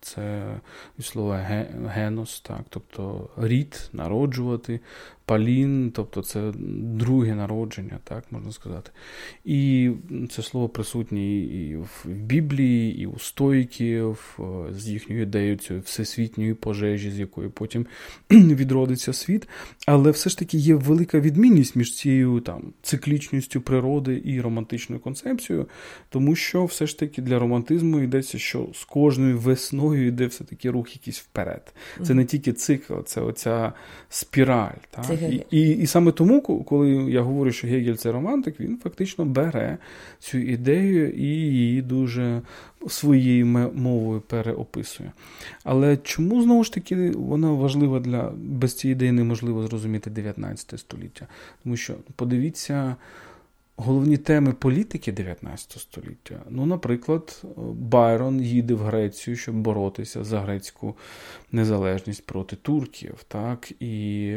це 0.00 0.54
слово 1.00 1.38
генос, 1.86 2.40
так, 2.40 2.60
тобто 2.68 3.28
рід, 3.36 3.90
народжувати, 3.92 4.80
палін, 5.28 5.90
тобто 5.94 6.22
це 6.22 6.52
друге 6.82 7.34
народження, 7.34 7.98
так 8.04 8.24
можна 8.30 8.52
сказати. 8.52 8.90
І 9.44 9.90
це 10.30 10.42
слово 10.42 10.68
присутнє 10.68 11.36
і 11.38 11.76
в 11.76 12.04
Біблії, 12.06 12.98
і 13.02 13.06
у 13.06 13.18
стоїків, 13.18 14.38
з 14.70 14.88
їхньою 14.88 15.22
ідеєю 15.22 15.56
цієї 15.56 15.82
всесвітньої 15.86 16.54
пожежі, 16.54 17.10
з 17.10 17.18
якої 17.18 17.48
потім 17.48 17.86
відродиться 18.30 19.12
світ. 19.12 19.48
Але 19.86 20.10
все 20.10 20.30
ж 20.30 20.38
таки 20.38 20.58
є 20.58 20.74
велика 20.74 21.20
відмінність 21.20 21.76
між 21.76 21.96
цією 21.96 22.40
там 22.40 22.72
циклічністю 22.82 23.60
природи 23.60 24.22
і 24.24 24.40
романтичною 24.40 25.00
концепцією, 25.00 25.66
тому 26.08 26.36
що 26.36 26.64
все 26.64 26.86
ж 26.86 26.98
таки 26.98 27.22
для 27.22 27.38
романтизму 27.38 28.00
йдеться, 28.00 28.38
що 28.38 28.68
з 28.74 28.84
кожною 28.84 29.38
весною 29.38 30.06
йде 30.06 30.26
все-таки 30.26 30.70
рух 30.70 30.96
якийсь 30.96 31.18
вперед. 31.18 31.74
Це 32.02 32.14
не 32.14 32.24
тільки 32.24 32.52
цикл, 32.52 32.94
це 33.06 33.20
оця 33.20 33.72
спіраль. 34.08 34.78
Так? 34.90 35.17
І, 35.22 35.44
і 35.50 35.70
і, 35.70 35.86
саме 35.86 36.12
тому, 36.12 36.40
коли 36.40 36.90
я 36.90 37.20
говорю, 37.20 37.52
що 37.52 37.66
Гегель 37.66 37.94
це 37.94 38.12
романтик, 38.12 38.60
він 38.60 38.78
фактично 38.82 39.24
бере 39.24 39.78
цю 40.18 40.38
ідею 40.38 41.10
і 41.10 41.26
її 41.26 41.82
дуже 41.82 42.42
своєю 42.88 43.46
мовою 43.74 44.20
переописує. 44.20 45.12
Але 45.64 45.96
чому 45.96 46.42
знову 46.42 46.64
ж 46.64 46.72
таки 46.72 47.10
вона 47.10 47.50
важлива 47.50 48.00
для 48.00 48.32
без 48.36 48.74
цієї 48.74 48.92
ідеї 48.92 49.12
неможливо 49.12 49.66
зрозуміти 49.66 50.10
19 50.10 50.80
століття? 50.80 51.26
Тому 51.62 51.76
що 51.76 51.94
подивіться 52.16 52.96
головні 53.78 54.16
теми 54.16 54.52
політики 54.52 55.12
19 55.12 55.70
століття. 55.72 56.40
Ну, 56.50 56.66
наприклад, 56.66 57.42
Байрон 57.72 58.40
їде 58.40 58.74
в 58.74 58.78
Грецію, 58.78 59.36
щоб 59.36 59.54
боротися 59.54 60.24
за 60.24 60.40
грецьку 60.40 60.96
незалежність 61.52 62.26
проти 62.26 62.56
турків. 62.56 63.24
Так? 63.28 63.72
І, 63.80 64.36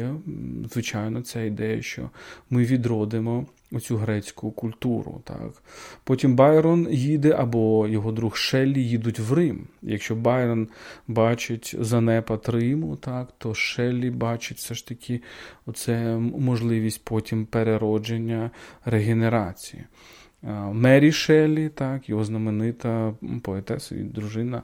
звичайно, 0.72 1.22
ця 1.22 1.42
ідея, 1.42 1.82
що 1.82 2.10
ми 2.50 2.64
відродимо 2.64 3.46
оцю 3.72 3.96
грецьку 3.96 4.50
культуру. 4.50 5.22
Так. 5.24 5.62
Потім 6.04 6.36
Байрон 6.36 6.88
їде, 6.90 7.30
або 7.38 7.88
його 7.88 8.12
друг 8.12 8.36
Шеллі 8.36 8.84
їдуть 8.84 9.18
в 9.18 9.32
Рим. 9.32 9.66
Якщо 9.82 10.14
Байрон 10.14 10.68
бачить 11.08 11.74
занепад 11.80 12.48
Риму, 12.48 12.96
так, 12.96 13.32
то 13.38 13.54
Шеллі 13.54 14.10
бачить 14.10 14.58
все 14.58 14.74
ж 14.74 14.88
таки 14.88 15.22
оце 15.66 16.16
можливість 16.16 17.04
потім 17.04 17.46
переродження 17.46 18.50
регенерації. 18.84 19.84
Мері 20.72 21.12
Шеллі, 21.12 21.68
так, 21.68 22.08
його 22.08 22.24
знаменита 22.24 23.14
поетеса 23.42 23.96
і 23.96 23.98
дружина 23.98 24.62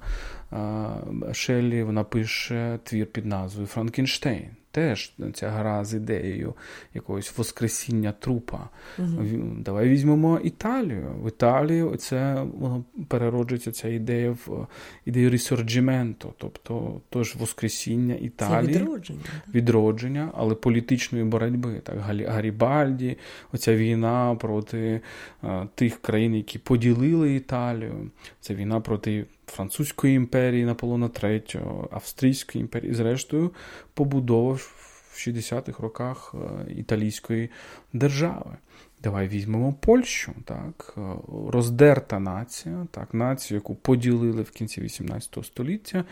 Шеллі, 1.33 1.83
вона 1.83 2.05
пише 2.05 2.79
твір 2.85 3.07
під 3.07 3.27
назвою 3.27 3.66
Франкенштейн 3.66 4.58
теж 4.71 5.13
ця 5.35 5.51
гра 5.51 5.85
з 5.85 5.95
ідеєю 5.95 6.55
якогось 6.95 7.39
воскресіння 7.39 8.13
трупа. 8.13 8.69
Угу. 8.99 9.27
Давай 9.59 9.89
візьмемо 9.89 10.41
Італію. 10.45 11.15
В 11.23 11.29
Італії 11.29 11.97
це 11.97 12.47
воно 12.59 12.85
перероджується 13.09 13.73
ця 13.73 13.89
ідея 13.89 14.31
в 14.31 14.67
ідею 15.05 15.31
ресорджіменту, 15.31 16.35
тобто 16.39 17.01
тож 17.11 17.37
воскресіння 17.37 18.15
Італії, 18.15 18.75
це 18.75 18.81
відродження, 18.81 19.21
відродження, 19.55 20.31
але 20.35 20.55
політичної 20.55 21.25
боротьби. 21.25 21.81
Так, 21.83 21.99
Гарібальді, 22.27 23.17
оця 23.53 23.77
війна 23.77 24.35
проти 24.35 25.01
а, 25.43 25.67
тих 25.75 26.03
країн, 26.03 26.35
які 26.35 26.59
поділили 26.59 27.35
Італію. 27.35 28.11
Це 28.41 28.55
війна 28.55 28.81
проти. 28.81 29.27
Французької 29.51 30.15
імперії 30.15 30.65
Наполона 30.65 31.09
III, 31.09 31.87
Австрійської 31.91 32.63
імперії, 32.63 32.95
зрештою, 32.95 33.51
побудова 33.95 34.53
в 34.53 35.15
60-х 35.17 35.83
роках 35.83 36.35
е, 36.35 36.73
італійської 36.73 37.51
держави. 37.93 38.57
Давай 39.03 39.29
візьмемо 39.29 39.73
Польщу, 39.73 40.33
так, 40.45 40.95
е, 40.97 41.01
роздерта 41.49 42.19
нація, 42.19 42.87
так, 42.91 43.15
націю, 43.15 43.59
яку 43.59 43.75
поділили 43.75 44.43
в 44.43 44.51
кінці 44.51 44.81
18 44.81 45.45
століття, 45.45 46.05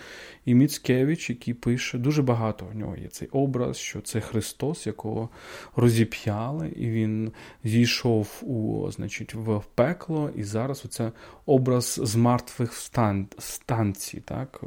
і 0.45 0.55
Міцкевич, 0.55 1.31
який 1.31 1.55
пише, 1.55 1.99
дуже 1.99 2.23
багато 2.23 2.67
в 2.67 2.77
нього 2.77 2.97
є 2.97 3.09
цей 3.09 3.29
образ, 3.29 3.77
що 3.77 4.01
це 4.01 4.21
Христос, 4.21 4.87
якого 4.87 5.29
розіп'яли, 5.77 6.69
і 6.69 6.91
він 6.91 7.33
зійшов 7.65 8.43
у, 8.43 8.91
значить, 8.91 9.35
в 9.35 9.63
пекло, 9.75 10.31
і 10.37 10.43
зараз 10.43 10.83
оце 10.85 11.13
образ 11.47 12.01
з 12.03 12.17
мертвих 12.17 12.73
стан, 12.73 13.27
станцій, 13.39 14.21
так, 14.21 14.61
е, 14.63 14.67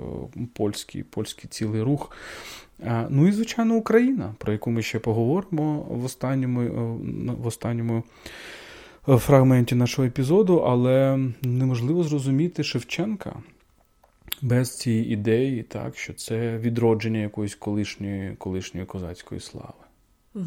польський, 0.54 1.04
польський 1.04 1.50
цілий 1.50 1.82
рух. 1.82 2.12
Ну 3.10 3.28
і, 3.28 3.32
звичайно, 3.32 3.76
Україна, 3.76 4.36
про 4.38 4.54
яку 4.54 4.72
ми 4.72 4.82
ще 4.82 5.00
поговоримо 5.00 5.88
в 5.90 6.06
останньому 6.06 6.62
е, 6.62 7.34
в 7.34 7.48
останньому 7.48 8.04
е, 9.10 9.18
фрагменті 9.18 9.76
нашого 9.76 10.08
епізоду, 10.08 10.58
але 10.58 11.20
неможливо 11.42 12.04
зрозуміти 12.04 12.64
Шевченка 12.64 13.36
без 14.42 14.78
цієї 14.78 15.14
ідеї, 15.14 15.64
так, 15.64 15.98
що 15.98 16.14
це 16.14 16.58
відродження 16.58 17.20
якоїсь 17.20 17.56
колишньої 17.56 18.36
колишньої 18.36 18.86
козацької 18.86 19.42
слави. 19.42 19.84
Угу. 20.36 20.46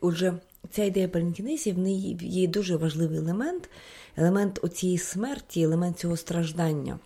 Отже, 0.00 0.34
ця 0.70 0.84
ідея 0.84 1.08
палінкінезі 1.08 1.72
в 1.72 1.78
неї 1.78 2.18
є 2.20 2.48
дуже 2.48 2.76
важливий 2.76 3.18
елемент, 3.18 3.70
елемент 4.16 4.60
оцієї 4.62 4.98
смерті, 4.98 5.62
елемент 5.62 5.98
цього 5.98 6.16
страждання. 6.16 6.98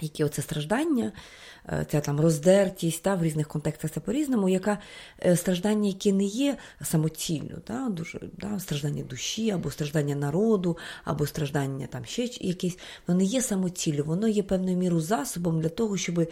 Які 0.00 0.24
оце 0.24 0.42
страждання 0.42 1.12
Е, 1.55 1.55
ця 1.90 2.00
там 2.00 2.20
роздертість 2.20 3.02
та 3.02 3.14
в 3.14 3.22
різних 3.22 3.48
контекстах 3.48 3.90
це 3.90 4.00
по-різному, 4.00 4.48
яка 4.48 4.78
е, 5.24 5.36
страждання, 5.36 5.88
які 5.88 6.12
не 6.12 6.24
є 6.24 6.56
самоцільно, 6.82 7.56
та, 7.64 7.88
дуже, 7.88 8.20
та, 8.40 8.60
страждання 8.60 9.02
душі, 9.02 9.50
або 9.50 9.70
страждання 9.70 10.16
народу, 10.16 10.76
або 11.04 11.26
страждання 11.26 11.86
там 11.86 12.04
ще 12.04 12.22
якісь, 12.40 12.78
воно 13.06 13.18
не 13.18 13.24
є 13.24 13.42
самоціллю, 13.42 14.04
воно 14.04 14.28
є 14.28 14.42
певною 14.42 14.76
мірою 14.76 15.00
засобом 15.00 15.60
для 15.60 15.68
того, 15.68 15.96
щоб 15.96 16.30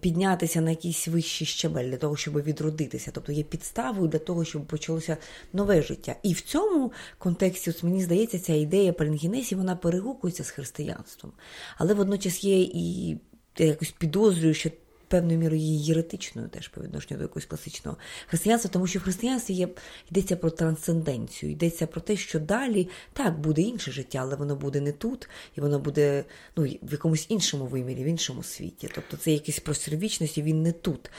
піднятися 0.00 0.60
на 0.60 0.70
якийсь 0.70 1.08
вищий 1.08 1.46
щабель, 1.46 1.90
для 1.90 1.96
того, 1.96 2.16
щоб 2.16 2.42
відродитися, 2.42 3.10
тобто 3.14 3.32
є 3.32 3.42
підставою 3.42 4.08
для 4.08 4.18
того, 4.18 4.44
щоб 4.44 4.66
почалося 4.66 5.16
нове 5.52 5.82
життя. 5.82 6.16
І 6.22 6.32
в 6.32 6.40
цьому 6.40 6.92
контексті, 7.18 7.70
ось 7.70 7.82
мені 7.82 8.02
здається, 8.02 8.38
ця 8.38 8.54
ідея 8.54 8.92
палінгінесі, 8.92 9.54
вона 9.54 9.76
перегукується 9.76 10.44
з 10.44 10.50
християнством. 10.50 11.32
Але 11.78 11.94
водночас 11.94 12.44
є 12.44 12.60
і 12.60 13.16
я 13.58 13.66
якось 13.66 13.90
підозрюю, 13.90 14.54
що 14.54 14.70
певною 15.08 15.38
мірою 15.38 15.60
є 15.60 15.74
єретичною 15.74 16.48
теж 16.48 16.68
по 16.68 16.80
відношенню 16.80 17.18
до 17.18 17.24
якогось 17.24 17.44
класичного 17.44 17.96
християнства, 18.26 18.70
тому 18.72 18.86
що 18.86 18.98
в 18.98 19.02
християнстві 19.02 19.54
є, 19.54 19.68
йдеться 20.10 20.36
про 20.36 20.50
трансценденцію, 20.50 21.52
йдеться 21.52 21.86
про 21.86 22.00
те, 22.00 22.16
що 22.16 22.40
далі 22.40 22.88
так 23.12 23.40
буде 23.40 23.62
інше 23.62 23.92
життя, 23.92 24.18
але 24.22 24.36
воно 24.36 24.56
буде 24.56 24.80
не 24.80 24.92
тут, 24.92 25.28
і 25.56 25.60
воно 25.60 25.78
буде 25.78 26.24
ну, 26.56 26.64
в 26.82 26.92
якомусь 26.92 27.26
іншому 27.28 27.66
вимірі, 27.66 28.04
в 28.04 28.06
іншому 28.06 28.42
світі. 28.42 28.88
Тобто 28.94 29.16
це 29.16 29.32
якийсь 29.32 29.60
простір 29.60 29.96
вічності, 29.96 30.42
він 30.42 30.62
не 30.62 30.72
тут. 30.72 31.10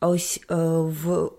А 0.00 0.08
ось 0.08 0.40
е, 0.50 0.54
в 0.78 1.30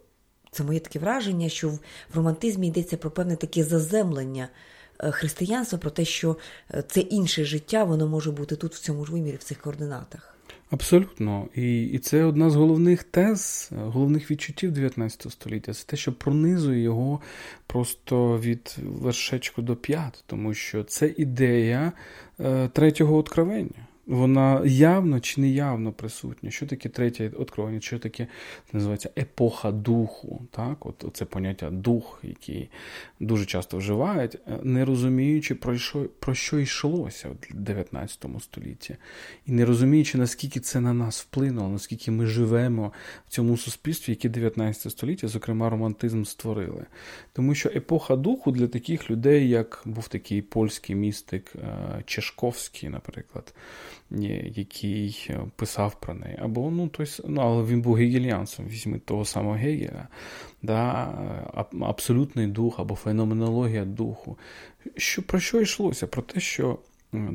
це 0.51 0.63
моє 0.63 0.79
таке 0.79 0.99
враження, 0.99 1.49
що 1.49 1.69
в 1.69 1.79
романтизмі 2.13 2.67
йдеться 2.67 2.97
про 2.97 3.11
певне 3.11 3.35
таке 3.35 3.63
заземлення. 3.63 4.49
Е, 4.99 5.11
християнства 5.11 5.79
про 5.79 5.91
те, 5.91 6.05
що 6.05 6.37
е, 6.73 6.83
це 6.87 6.99
інше 6.99 7.45
життя, 7.45 7.83
воно 7.83 8.07
може 8.07 8.31
бути 8.31 8.55
тут, 8.55 8.75
в 8.75 8.79
цьому 8.79 9.05
ж 9.05 9.11
вимірі, 9.11 9.35
в 9.35 9.43
цих 9.43 9.61
координатах. 9.61 10.36
Абсолютно. 10.69 11.47
І 11.55 11.83
і 11.83 11.99
це 11.99 12.23
одна 12.23 12.49
з 12.49 12.55
головних 12.55 13.03
тез, 13.03 13.71
головних 13.75 14.31
відчуттів 14.31 14.71
19 14.71 15.31
століття. 15.31 15.73
Це 15.73 15.85
те, 15.85 15.97
що 15.97 16.13
пронизує 16.13 16.81
його 16.81 17.21
просто 17.67 18.39
від 18.39 18.75
вершечку 18.83 19.61
до 19.61 19.75
п'ят, 19.75 20.23
тому 20.27 20.53
що 20.53 20.83
це 20.83 21.13
ідея 21.17 21.91
е, 22.39 22.67
третього 22.67 23.17
откровення 23.17 23.86
вона 24.07 24.61
явно 24.65 25.19
чи 25.19 25.41
неявно 25.41 25.91
присутня. 25.91 26.51
Що 26.51 26.65
таке 26.65 26.89
третє 26.89 27.31
откровення? 27.37 27.81
Що 27.81 27.99
таке 27.99 28.27
називається 28.73 29.09
епоха 29.17 29.71
духу? 29.71 30.41
Так? 30.51 30.85
От 30.85 31.05
Це 31.13 31.25
поняття 31.25 31.69
дух, 31.69 32.19
який 32.23 32.69
дуже 33.19 33.45
часто 33.45 33.77
вживають, 33.77 34.35
е, 34.35 34.59
не 34.63 34.85
розуміючи, 34.85 35.55
про 35.55 35.77
що 35.77 36.05
про 36.19 36.35
що 36.35 36.59
йшлося 36.59 37.29
в 37.29 37.53
19 37.53 38.25
столітті, 38.39 38.95
і 39.45 39.51
не 39.51 39.65
розуміючи, 39.65 40.17
наскільки 40.17 40.59
це 40.59 40.79
на 40.79 40.93
нас 40.93 41.21
вплинуло, 41.21 41.69
наскільки 41.69 42.11
ми 42.11 42.25
живемо 42.25 42.91
в 43.27 43.29
цьому 43.29 43.57
суспільстві, 43.57 44.11
яке 44.11 44.29
19 44.29 44.91
століття, 44.91 45.27
зокрема, 45.27 45.69
романтизм 45.69 46.23
створили. 46.23 46.85
Тому 47.33 47.55
що 47.55 47.69
епоха 47.69 48.15
духу 48.15 48.51
для 48.51 48.67
таких 48.67 49.11
людей, 49.11 49.49
як 49.49 49.81
був 49.85 50.07
такий 50.07 50.41
польський 50.41 50.95
містик 50.95 51.53
е, 51.55 52.03
Чешковський, 52.05 52.89
наприклад 52.89 53.53
який 54.55 55.27
е, 55.29 55.39
писав 55.55 55.99
про 55.99 56.13
неї. 56.13 56.37
Або, 56.41 56.71
ну, 56.71 56.87
тобто, 56.87 57.23
ну, 57.27 57.41
але 57.41 57.63
він 57.63 57.81
був 57.81 57.95
гегельянцем, 57.95 58.65
візьми 58.67 58.99
того 58.99 59.25
самого 59.25 59.55
Гегеля, 59.55 60.07
да, 60.61 61.13
абсолютний 61.81 62.47
дух 62.47 62.79
або 62.79 62.95
феноменологія 62.95 63.85
духу. 63.85 64.37
Що, 64.97 65.21
Про 65.21 65.39
що 65.39 65.61
йшлося? 65.61 66.07
Про 66.07 66.21
те, 66.21 66.39
що 66.39 66.79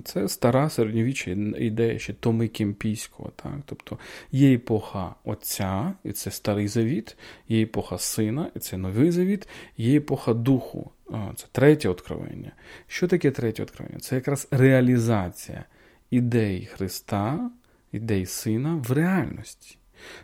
це 0.05 0.29
стара 0.29 0.70
середньовіччя 0.70 1.31
ідея 1.59 1.98
ще 1.98 2.13
Томи 2.13 2.48
Кемпійського. 2.48 3.31
Так? 3.37 3.52
Тобто 3.65 3.98
є 4.33 4.54
епоха 4.54 5.15
Отця, 5.25 5.92
і 6.04 6.13
це 6.13 6.31
Старий 6.31 6.69
Завіт, 6.69 7.17
є 7.48 7.63
епоха 7.63 7.98
Сина, 7.98 8.50
і 8.56 8.58
це 8.58 8.77
Новий 8.77 9.10
Завіт, 9.10 9.48
є 9.77 9.98
епоха 9.98 10.35
Духу. 10.35 10.90
Це 11.37 11.46
третє 11.52 11.88
откровення. 11.88 12.52
Що 12.87 13.08
таке 13.08 13.31
третє 13.31 13.63
откровення? 13.63 13.98
Це 14.00 14.15
якраз 14.15 14.48
реалізація 14.50 15.65
ідей 16.13 16.69
Христа, 16.73 17.50
ідей 17.92 18.27
Сина 18.27 18.75
в 18.88 18.92
реальності. 18.92 19.77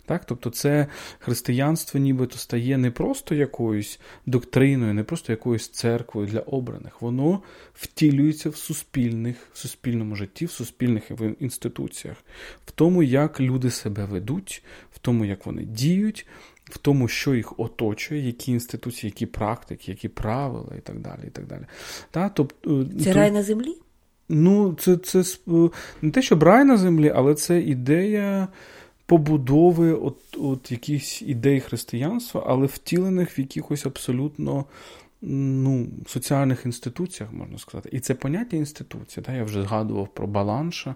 Так? 0.07 0.25
Тобто 0.25 0.51
це 0.51 0.87
християнство 1.19 2.01
нібито 2.01 2.37
стає 2.37 2.79
не 2.79 2.91
просто 2.91 3.35
якоюсь 3.35 4.01
доктриною, 4.27 4.95
не 4.95 5.05
просто 5.05 5.33
якоюсь 5.33 5.69
церквою 5.69 6.27
для 6.27 6.41
обраних. 6.41 7.03
Воно 7.03 7.43
втілюється 7.75 8.51
в 8.51 8.57
суспільних, 8.57 9.37
в 9.53 9.59
суспільному 9.59 10.17
житті, 10.17 10.47
в 10.47 10.51
суспільних 10.51 11.11
інституціях, 11.41 12.17
в 12.67 12.71
тому, 12.71 13.03
як 13.03 13.41
люди 13.41 13.71
себе 13.71 14.05
ведуть, 14.05 14.65
в 14.93 14.99
тому, 14.99 15.25
як 15.25 15.47
вони 15.47 15.63
діють, 15.63 16.27
в 16.65 16.79
тому, 16.79 17.09
що 17.09 17.35
їх 17.35 17.61
оточує, 17.61 18.27
які 18.27 18.53
інституції, 18.53 19.11
які 19.11 19.27
практики, 19.27 19.91
які 19.91 20.09
правила 20.09 20.75
і 20.79 20.81
так 20.81 21.01
далі. 21.01 21.21
і 21.27 21.31
так 21.31 21.47
далі. 21.47 21.65
Та, 22.11 22.29
тобто, 22.29 22.87
Це 23.05 23.13
рай 23.13 23.31
на 23.31 23.43
землі? 23.43 23.77
Ну, 24.29 24.75
це 24.75 24.97
це 24.97 25.25
не 26.03 26.11
те, 26.11 26.23
що 26.23 26.39
рай 26.39 26.65
на 26.65 26.77
землі, 26.77 27.13
але 27.15 27.35
це 27.35 27.61
ідея 27.61 28.49
побудови 29.07 29.93
от, 29.93 30.17
от 30.39 30.73
якихось 30.73 31.23
ідей 31.23 31.61
християнства, 31.61 32.45
але 32.47 32.67
втілених 32.67 33.39
в 33.39 33.41
якихось 33.41 33.87
абсолютно 33.87 34.65
ну, 35.23 35.87
соціальних 36.07 36.67
інституціях, 36.67 37.33
можна 37.33 37.59
сказати. 37.59 37.89
І 37.93 38.01
це 38.01 38.15
поняття 38.15 38.57
інституції. 38.57 39.25
Да? 39.29 39.33
Я 39.33 39.45
вже 39.45 39.63
згадував 39.63 40.09
про 40.09 40.27
Баланша. 40.27 40.95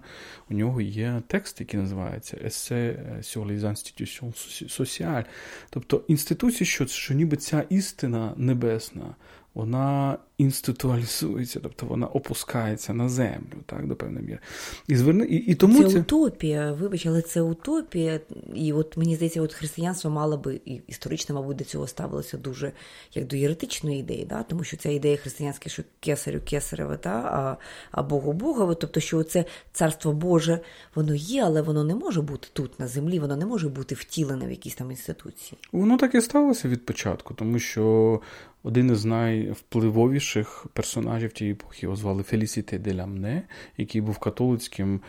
У 0.49 0.53
нього 0.53 0.81
є 0.81 1.21
текст, 1.27 1.59
який 1.59 1.79
називається 1.79 2.37
Есе 2.45 2.99
sur 3.21 3.47
les 3.47 3.59
institutions. 3.59 5.25
Тобто 5.69 6.03
інституції, 6.07 6.67
що, 6.67 6.87
що 6.87 7.13
ніби 7.13 7.37
ця 7.37 7.63
істина 7.69 8.33
небесна 8.37 9.15
вона 9.53 10.17
інституалізується, 10.37 11.59
тобто 11.63 11.85
вона 11.85 12.07
опускається 12.07 12.93
на 12.93 13.09
землю, 13.09 13.57
так, 13.65 13.87
до 13.87 13.95
певної 13.95 14.25
міри. 14.25 14.39
І 14.87 14.95
зверни, 14.95 15.25
і, 15.25 15.35
і 15.35 15.55
тому 15.55 15.83
Це, 15.83 15.89
це 15.89 15.99
утопія, 15.99 16.71
вибач, 16.71 17.05
але 17.05 17.21
це 17.21 17.41
утопія. 17.41 18.19
І 18.55 18.73
от 18.73 18.97
мені 18.97 19.15
здається, 19.15 19.41
от 19.41 19.53
християнство 19.53 20.11
мало 20.11 20.37
би 20.37 20.61
і 20.65 20.81
історично, 20.87 21.35
мабуть, 21.35 21.57
до 21.57 21.63
цього 21.63 21.87
ставилося 21.87 22.37
дуже 22.37 22.71
як 23.13 23.27
до 23.27 23.35
єретичної 23.35 23.99
ідеї, 23.99 24.25
да? 24.25 24.43
тому 24.43 24.63
що 24.63 24.77
ця 24.77 24.89
ідея 24.89 25.17
християнська, 25.17 25.69
що 25.69 25.83
кесарю 25.99 26.41
кесареве, 26.45 26.99
да? 27.03 27.09
а 27.09 27.57
а 27.91 28.03
Богу 28.03 28.33
Богове, 28.33 28.75
тобто, 28.75 28.99
що 28.99 29.23
це 29.23 29.45
царство 29.71 30.13
Боже, 30.13 30.59
воно 30.95 31.15
є, 31.15 31.43
але 31.43 31.61
воно 31.61 31.83
не 31.83 31.95
може 31.95 32.21
бути 32.21 32.47
тут, 32.53 32.79
на 32.79 32.87
землі, 32.87 33.19
воно 33.19 33.35
не 33.35 33.45
може 33.45 33.69
бути 33.69 33.95
втілене 33.95 34.47
в 34.47 34.49
якійсь 34.49 34.75
там 34.75 34.91
інституції. 34.91 35.59
Воно 35.71 35.97
так 35.97 36.15
і 36.15 36.21
сталося 36.21 36.67
від 36.67 36.85
початку, 36.85 37.33
тому 37.33 37.59
що 37.59 38.19
один 38.63 38.91
із 38.91 39.05
найвпливовіших 39.05 40.65
персонажів 40.73 41.33
тієї 41.33 41.53
епохи 41.53 41.79
його 41.81 41.95
звали 41.95 42.23
Фелісіте 42.23 42.77
де 42.77 42.93
Лямне, 42.93 43.43
який 43.77 44.01
був 44.01 44.17
католицьким 44.17 45.01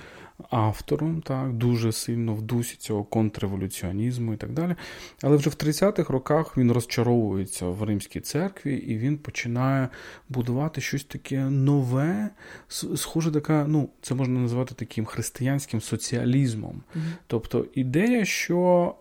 автором, 0.50 1.22
так, 1.22 1.52
дуже 1.52 1.92
сильно 1.92 2.34
в 2.34 2.42
дусі 2.42 2.76
цього 2.76 3.04
контрреволюціонізму 3.04 4.34
і 4.34 4.36
так 4.36 4.52
далі. 4.52 4.74
Але 5.22 5.36
вже 5.36 5.50
в 5.50 5.52
30-х 5.52 6.12
роках 6.12 6.58
він 6.58 6.72
розчаровується 6.72 7.66
в 7.66 7.82
римській 7.82 8.20
церкві 8.20 8.76
і 8.76 8.98
він 8.98 9.18
починає 9.18 9.88
будувати 10.28 10.80
щось 10.80 11.04
таке 11.04 11.44
нове, 11.44 12.30
схоже, 12.68 13.32
така, 13.32 13.66
ну, 13.68 13.88
це 14.02 14.14
можна 14.14 14.40
назвати 14.40 14.74
таким 14.74 15.04
християнським 15.04 15.80
соціалізмом. 15.80 16.82
Mm-hmm. 16.96 17.12
Тобто 17.26 17.66
ідея, 17.74 18.24
що. 18.24 18.94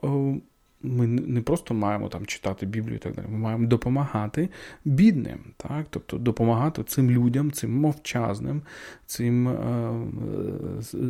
Ми 0.83 1.07
не 1.07 1.41
просто 1.41 1.73
маємо 1.73 2.09
там 2.09 2.25
читати 2.25 2.65
Біблію 2.65 2.95
і 2.95 2.99
так 2.99 3.15
далі, 3.15 3.25
ми 3.29 3.37
маємо 3.37 3.67
допомагати 3.67 4.49
бідним, 4.85 5.39
так? 5.57 5.85
тобто 5.89 6.17
допомагати 6.17 6.83
цим 6.83 7.11
людям, 7.11 7.51
цим 7.51 7.79
мовчазним, 7.79 8.61
цим 9.05 9.47
е, 9.47 9.93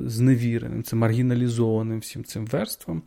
зневіреним, 0.08 0.84
цим 0.84 1.00
маргіналізованим 1.00 2.00
всім 2.00 2.24
цим 2.24 2.46
верствам. 2.46 3.02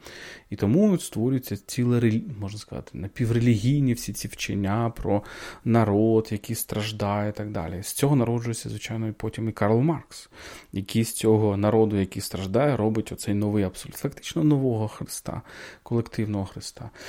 І 0.50 0.56
тому 0.56 0.98
створюється 0.98 1.56
ціле, 1.56 2.20
можна 2.40 2.58
сказати, 2.58 2.90
напіврелігійні 2.94 3.92
всі 3.92 4.12
ці 4.12 4.28
вчення 4.28 4.90
про 4.90 5.22
народ, 5.64 6.28
який 6.30 6.56
страждає 6.56 7.30
і 7.30 7.32
так 7.32 7.50
далі. 7.50 7.82
З 7.82 7.92
цього 7.92 8.16
народжується, 8.16 8.68
звичайно, 8.68 9.08
і 9.08 9.12
потім 9.12 9.48
і 9.48 9.52
Карл 9.52 9.80
Маркс, 9.80 10.30
який 10.72 11.04
з 11.04 11.12
цього 11.12 11.56
народу, 11.56 11.96
який 11.96 12.22
страждає, 12.22 12.76
робить 12.76 13.12
оцей 13.12 13.34
новий 13.34 13.64
абсолют, 13.64 13.96
фактично 13.96 14.44
нового 14.44 14.88
Христа, 14.88 15.42
колективного 15.82 16.44
Христа. 16.44 16.55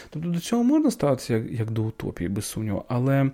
Тобто 0.09 0.29
до 0.29 0.39
цього 0.39 0.63
можна 0.63 0.91
ставитися 0.91 1.33
як, 1.33 1.51
як 1.51 1.71
до 1.71 1.83
утопії, 1.83 2.29
без 2.29 2.45
сумніву, 2.45 2.85
але 2.87 3.31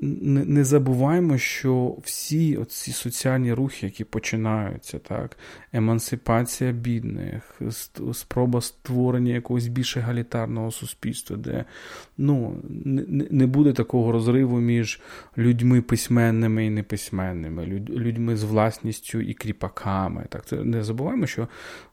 не 0.00 0.64
забуваємо, 0.64 1.38
що 1.38 1.96
всі 2.02 2.58
ці 2.68 2.92
соціальні 2.92 3.52
рухи, 3.52 3.86
які 3.86 4.04
починаються, 4.04 4.98
так, 4.98 5.38
емансипація 5.72 6.72
бідних, 6.72 7.60
спроба 8.12 8.60
створення 8.60 9.32
якогось 9.32 9.66
більш 9.66 9.96
егалітарного 9.96 10.70
суспільства, 10.70 11.36
де 11.36 11.64
ну, 12.18 12.62
не, 13.30 13.46
буде 13.46 13.72
такого 13.72 14.12
розриву 14.12 14.60
між 14.60 15.00
людьми 15.38 15.82
письменними 15.82 16.66
і 16.66 16.70
неписьменними, 16.70 17.66
людьми 17.88 18.36
з 18.36 18.44
власністю 18.44 19.20
і 19.20 19.34
кріпаками. 19.34 20.26
Так, 20.28 20.52
Не 20.52 20.84
забуваємо, 20.84 21.26
що 21.26 21.48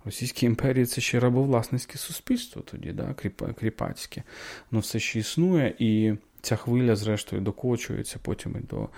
Російській 0.06 0.46
імперії 0.46 0.86
це 0.86 1.02
ще 1.02 1.20
рабовласницьке 1.20 1.98
суспільство 1.98 2.62
тоді, 2.62 2.92
да, 2.92 3.16
кріпацьке. 3.60 4.24
Воно 4.72 4.80
все 4.82 5.00
ще 5.00 5.20
існує 5.20 5.76
і 5.80 6.14
ця 6.44 6.56
хвиля, 6.56 6.96
зрештою, 6.96 7.42
докочується 7.42 8.20
потім 8.22 8.56
і 8.64 8.68
до 8.68 8.90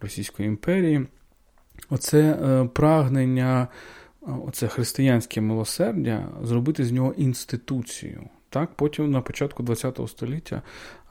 Російської 0.00 0.48
імперії. 0.48 1.06
Оце 1.90 2.20
е, 2.20 2.64
прагнення, 2.64 3.68
е, 4.22 4.26
оце 4.46 4.68
християнське 4.68 5.40
милосердя, 5.40 6.28
зробити 6.42 6.84
з 6.84 6.92
нього 6.92 7.12
інституцію. 7.12 8.28
Так, 8.50 8.70
Потім 8.76 9.10
на 9.10 9.20
початку 9.20 9.64
ХХ 9.64 10.08
століття, 10.08 10.62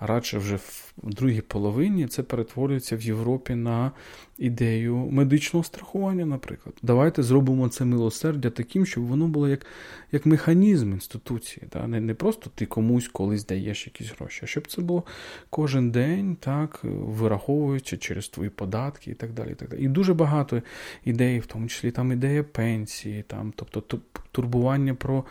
радше 0.06 0.38
вже 0.38 0.56
в 0.56 0.94
другій 1.04 1.42
половині, 1.42 2.08
це 2.08 2.24
перетворюється 2.24 2.96
в 2.96 3.02
Європі 3.02 3.56
на 3.56 3.92
ідею 4.38 4.98
медичного 5.12 5.64
страхування, 5.64 6.26
наприклад. 6.26 6.76
Давайте 6.82 7.24
зробимо 7.24 7.70
це 7.70 7.86
милосердя 7.86 8.50
таким, 8.50 8.86
щоб 8.86 9.04
воно 9.04 9.28
було 9.28 9.50
як 9.50 9.66
як 10.12 10.26
механізм 10.26 10.92
інституції. 10.92 11.68
Так? 11.70 11.88
Не 11.88 12.02
не 12.02 12.14
просто 12.14 12.52
ти 12.56 12.66
комусь 12.66 13.08
колись 13.08 13.46
даєш 13.46 13.88
якісь 13.88 14.12
гроші, 14.20 14.40
а 14.44 14.48
щоб 14.48 14.68
це 14.68 14.82
було 14.82 15.04
кожен 15.50 15.92
день, 15.92 16.38
так, 16.40 16.80
вираховуючи 16.84 17.98
через 17.98 18.28
твої 18.28 18.50
податки 18.50 19.12
і 19.12 19.14
так 19.14 19.34
далі. 19.34 19.52
І 19.52 19.56
так 19.56 19.70
далі. 19.70 19.82
І 19.84 19.88
дуже 19.88 20.14
багато 20.14 20.62
ідей, 21.06 21.40
в 21.40 21.46
тому 21.46 21.68
числі 21.68 21.92
там 21.92 22.12
ідея 22.12 22.44
пенсії, 22.44 23.24
там, 23.28 23.54
тобто 23.56 24.00
турбування 24.32 24.96
про 24.96 25.24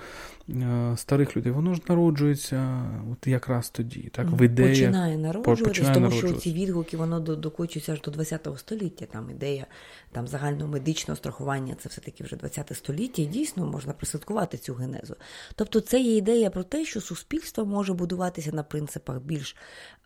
е, 0.49 0.97
старих 0.97 1.37
людей, 1.37 1.53
воно 1.53 1.75
ж 1.75 1.81
народжується 1.89 2.83
от 3.13 3.27
якраз 3.27 3.71
тоді. 3.71 4.01
Так, 4.13 4.31
в 4.31 4.43
ідея, 4.63 4.89
Починає 4.89 5.19
народжуватися, 5.19 5.69
починає 5.69 5.95
тому 5.95 6.11
що 6.11 6.33
ці 6.33 6.53
відгуки 6.53 6.97
воно 6.97 7.21
докочується 7.21 7.93
аж 7.93 8.01
до 8.01 8.25
ХХ 8.25 8.59
століття. 8.59 9.07
Там 9.13 9.31
ідея 9.31 9.67
там 10.13 10.29
загального 10.29 10.71
медичного 10.71 11.17
страхування, 11.17 11.77
це 11.81 11.89
все-таки 11.89 12.25
вже 12.25 12.37
ХХ 12.37 12.77
століття, 12.77 13.23
і 13.23 13.27
дійсно 13.27 13.67
можна 13.67 13.93
присадкувати 13.93 14.59
цю 14.59 14.75
генезу. 14.75 15.17
Тобто, 15.55 15.81
це 15.81 16.01
є 16.01 16.17
ідея 16.17 16.51
про 16.51 16.63
те, 16.63 16.85
що 16.85 17.01
суспільство 17.01 17.65
може 17.67 17.93
будуватися 17.93 18.53
на 18.53 18.63
принципах 18.63 19.21
більш 19.21 19.57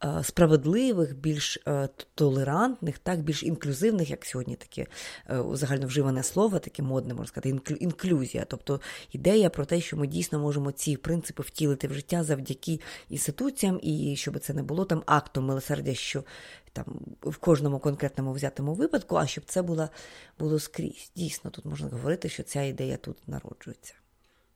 е, 0.05 0.25
справедливих, 0.25 1.17
більш 1.17 1.59
е, 1.69 1.89
толерантних, 2.15 2.99
так, 2.99 3.21
більш 3.21 3.43
інклюзивних, 3.43 4.11
як 4.11 4.25
сьогодні 4.25 4.57
таке 4.57 4.87
е, 5.31 5.43
загальновживане 5.53 6.23
слово, 6.23 6.59
таке 6.59 6.83
модне, 6.83 7.15
можна 7.15 7.27
сказати, 7.27 7.75
інклюзія. 7.81 8.45
Тобто 8.49 8.81
ідея 9.13 9.51
про 9.51 9.65
те, 9.65 9.81
що 9.81 9.97
ми 9.97 10.07
дійсно 10.07 10.39
можемо 10.39 10.73
ці 10.73 10.97
принципи 10.97 11.43
втілити 11.43 11.89
в 11.89 11.95
життя 11.95 12.25
завдяки 12.25 12.81
інституціям, 13.09 13.81
і 13.83 14.17
щоб 14.17 14.39
це 14.39 14.46
не 14.55 14.63
було 14.63 14.85
там 14.85 15.03
актом 15.07 15.45
милосердя, 15.45 15.95
що 15.95 16.25
там 16.73 16.85
в 17.23 17.37
кожному 17.37 17.79
конкретному 17.79 18.33
взятому 18.33 18.75
випадку, 18.75 19.17
а 19.17 19.27
щоб 19.27 19.45
це 19.45 19.63
було, 19.63 19.89
було 20.39 20.59
скрізь. 20.59 21.13
Дійсно, 21.17 21.51
тут 21.51 21.65
можна 21.65 21.89
говорити, 21.89 22.29
що 22.29 22.43
ця 22.43 22.63
ідея 22.63 22.97
тут 22.97 23.17
народжується. 23.29 23.95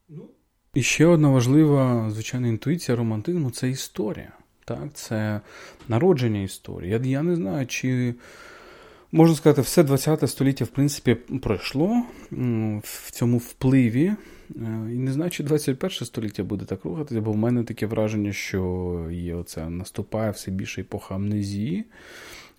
Ну, 0.09 0.29
І 0.73 0.83
ще 0.83 1.05
одна 1.05 1.29
важлива, 1.29 2.09
звичайна 2.09 2.47
інтуїція 2.47 2.97
романтизму 2.97 3.51
це 3.51 3.69
історія. 3.69 4.31
Так? 4.65 4.93
Це 4.93 5.41
народження 5.87 6.41
історії. 6.41 6.91
Я, 6.91 6.97
я 6.97 7.23
не 7.23 7.35
знаю, 7.35 7.67
чи. 7.67 8.15
Можна 9.13 9.35
сказати, 9.35 9.61
все 9.61 9.83
ХХ 9.83 10.27
століття, 10.27 10.65
в 10.65 10.67
принципі, 10.67 11.15
пройшло 11.15 12.03
в 12.83 13.11
цьому 13.11 13.37
впливі. 13.37 14.15
Е, 14.55 14.93
і 14.93 14.97
не 14.97 15.11
знаю, 15.11 15.31
чи 15.31 15.43
21 15.43 15.91
століття 15.91 16.43
буде 16.43 16.65
так 16.65 16.85
рухатися, 16.85 17.21
бо 17.21 17.31
в 17.31 17.37
мене 17.37 17.63
таке 17.63 17.85
враження, 17.85 18.33
що 18.33 19.07
є 19.11 19.35
оце 19.35 19.69
наступає 19.69 20.31
все 20.31 20.51
більше 20.51 20.81
епоха 20.81 21.15
амнезії, 21.15 21.85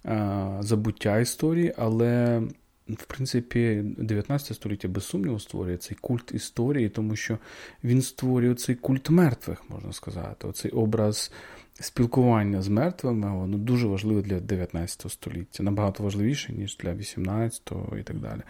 е, 0.06 0.56
забуття 0.60 1.18
історії, 1.18 1.72
але. 1.76 2.42
В 2.88 3.04
принципі, 3.06 3.82
19 3.98 4.56
століття 4.56 4.88
без 4.88 5.04
сумніву 5.04 5.38
створює 5.38 5.76
цей 5.76 5.96
культ 6.00 6.32
історії, 6.34 6.88
тому 6.88 7.16
що 7.16 7.38
він 7.84 8.02
створює 8.02 8.54
цей 8.54 8.74
культ 8.74 9.10
мертвих, 9.10 9.70
можна 9.70 9.92
сказати, 9.92 10.48
оцей 10.48 10.70
образ 10.70 11.32
спілкування 11.80 12.62
з 12.62 12.68
мертвими 12.68 13.36
воно 13.36 13.58
дуже 13.58 13.86
важливе 13.86 14.22
для 14.22 14.40
19 14.40 15.12
століття, 15.12 15.62
набагато 15.62 16.02
важливіше, 16.02 16.52
ніж 16.52 16.76
для 16.76 16.90
18-го 16.90 17.96
і 17.98 18.02
так 18.02 18.18
далі. 18.18 18.40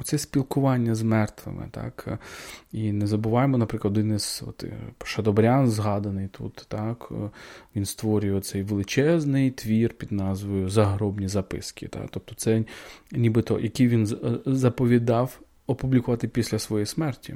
Оце 0.00 0.18
спілкування 0.18 0.94
з 0.94 1.02
мертвими. 1.02 1.68
так. 1.70 2.18
І 2.72 2.92
не 2.92 3.06
забуваємо, 3.06 3.58
наприклад, 3.58 3.98
один 3.98 4.14
із 4.14 4.42
от, 4.46 4.64
Шадобрян 5.04 5.68
згаданий 5.68 6.28
тут. 6.28 6.66
так, 6.68 7.10
Він 7.76 7.84
створює 7.84 8.40
цей 8.40 8.62
величезний 8.62 9.50
твір 9.50 9.94
під 9.94 10.12
назвою 10.12 10.70
Загробні 10.70 11.28
записки. 11.28 11.88
Так? 11.88 12.06
Тобто 12.10 12.34
це 12.34 12.64
нібито, 13.12 13.60
який 13.60 13.88
він 13.88 14.06
заповідав 14.46 15.40
опублікувати 15.66 16.28
після 16.28 16.58
своєї 16.58 16.86
смерті. 16.86 17.34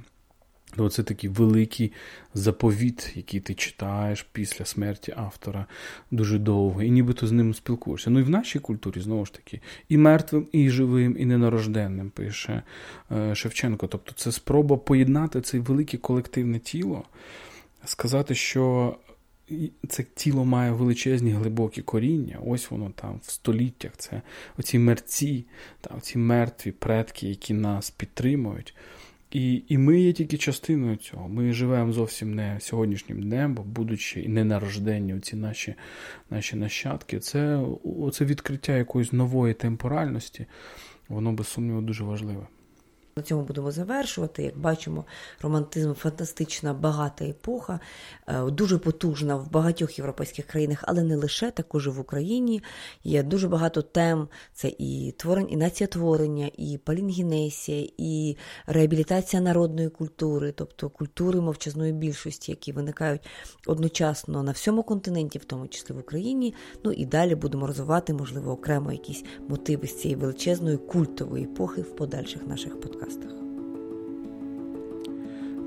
То 0.77 0.91
це 0.91 1.03
такий 1.03 1.31
великий 1.31 1.93
заповіт, 2.35 3.13
який 3.15 3.41
ти 3.41 3.55
читаєш 3.55 4.27
після 4.33 4.65
смерті 4.65 5.15
автора 5.17 5.67
дуже 6.11 6.39
довго, 6.39 6.83
і 6.83 6.91
нібито 6.91 7.27
з 7.27 7.33
ним 7.33 7.55
спілкуєшся. 7.55 8.11
Ну 8.11 8.21
і 8.21 8.23
в 8.23 8.31
нашій 8.31 8.59
культурі, 8.59 9.01
знову 9.01 9.27
ж 9.27 9.33
таки, 9.33 9.61
і 9.89 9.97
мертвим, 9.97 10.47
і 10.53 10.71
живим, 10.71 11.17
і 11.19 11.25
ненарожденним 11.25 12.11
пише 12.11 12.63
е, 13.13 13.35
Шевченко. 13.35 13.87
Тобто 13.87 14.13
це 14.13 14.33
спроба 14.33 14.77
поєднати 14.77 15.41
це 15.41 15.59
велике 15.59 15.97
колективне 15.97 16.59
тіло, 16.59 17.05
сказати, 17.85 18.35
що. 18.35 18.97
Це 19.89 20.05
тіло 20.15 20.45
має 20.45 20.73
величезні 20.73 21.31
глибокі 21.31 21.83
коріння, 21.83 22.39
ось 22.47 22.71
воно 22.71 22.91
там 22.95 23.21
в 23.23 23.31
століттях. 23.31 23.93
Це 23.97 24.23
оці 24.59 24.79
мерці, 24.79 25.45
та, 25.81 25.95
оці 25.95 26.19
мертві 26.19 26.73
предки, 26.73 27.29
які 27.29 27.55
нас 27.55 27.91
підтримують. 27.91 28.75
І 29.31 29.63
і 29.69 29.79
ми 29.79 30.01
є 30.01 30.13
тільки 30.13 30.37
частиною 30.37 30.97
цього. 30.97 31.29
Ми 31.29 31.53
живемо 31.53 31.93
зовсім 31.93 32.35
не 32.35 32.61
сьогоднішнім 32.61 33.23
днем, 33.23 33.55
бо 33.55 33.63
будучи 33.63 34.21
і 34.21 34.29
не 34.29 34.35
ненарожденні 34.35 35.21
ці 35.21 35.37
наші 35.37 35.75
наші 36.31 36.57
нащадки, 36.57 37.19
це 37.19 37.65
оце 38.01 38.25
відкриття 38.25 38.77
якоїсь 38.77 39.13
нової 39.13 39.55
темпоральності, 39.55 40.47
воно 41.09 41.33
без 41.33 41.47
сумніву 41.47 41.81
дуже 41.81 42.05
важливе. 42.05 42.47
На 43.19 43.25
цьому 43.25 43.43
будемо 43.43 43.71
завершувати. 43.71 44.43
Як 44.43 44.59
бачимо, 44.59 45.05
романтизм 45.43 45.93
фантастична, 45.93 46.75
багата 46.75 47.25
епоха, 47.25 47.81
е, 48.27 48.43
дуже 48.43 48.79
потужна 48.79 49.37
в 49.37 49.51
багатьох 49.51 49.99
європейських 49.99 50.47
країнах, 50.47 50.85
але 50.87 51.03
не 51.03 51.17
лише 51.17 51.51
також 51.51 51.87
і 51.87 51.91
в 51.91 52.01
Україні. 52.01 52.63
Є 53.05 53.23
дуже 53.23 53.49
багато 53.49 53.83
тем: 53.83 54.29
це 54.55 54.73
і 54.79 55.15
творень, 55.17 55.47
і 55.51 55.57
націотворення, 55.57 56.51
і 56.57 56.79
палінгінесія, 56.85 57.89
і 57.99 58.37
реабілітація 58.67 59.43
народної 59.43 59.89
культури, 59.89 60.53
тобто 60.57 60.91
культури 60.91 61.41
мовчазної 61.41 61.93
більшості, 61.93 62.53
які 62.53 62.73
виникають 62.73 63.27
одночасно 63.67 64.43
на 64.43 64.53
всьому 64.53 64.83
континенті, 64.83 65.39
в 65.39 65.45
тому 65.45 65.69
числі 65.69 65.95
в 65.95 65.99
Україні. 65.99 66.55
Ну 66.85 66.93
і 66.93 67.07
далі 67.07 67.35
будемо 67.35 67.67
розвивати, 67.67 68.13
можливо, 68.13 68.53
окремо 68.53 68.93
якісь 68.93 69.25
мотиви 69.49 69.87
з 69.87 70.01
цієї 70.01 70.21
величезної 70.21 70.77
культової 70.77 71.45
епохи 71.45 71.83
в 71.83 71.97
подальших 71.97 72.47
наших 72.47 72.81
подкастах 72.81 73.08
подкастах. 73.09 73.31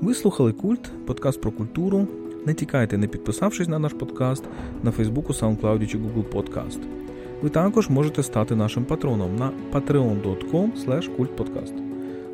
Ви 0.00 0.14
слухали 0.14 0.52
Культ, 0.52 0.90
подкаст 1.06 1.40
про 1.40 1.50
культуру. 1.50 2.06
Не 2.46 2.54
тікайте, 2.54 2.98
не 2.98 3.06
підписавшись 3.06 3.68
на 3.68 3.78
наш 3.78 3.92
подкаст 3.92 4.44
на 4.82 4.90
Фейсбуку, 4.90 5.32
SoundCloud 5.32 5.86
чи 5.86 5.98
Google 5.98 6.24
Podcast. 6.32 6.78
Ви 7.42 7.48
також 7.48 7.90
можете 7.90 8.22
стати 8.22 8.54
нашим 8.54 8.84
патроном 8.84 9.36
на 9.36 9.50
patreon.com 9.72 10.70
kultpodcast. 11.18 11.72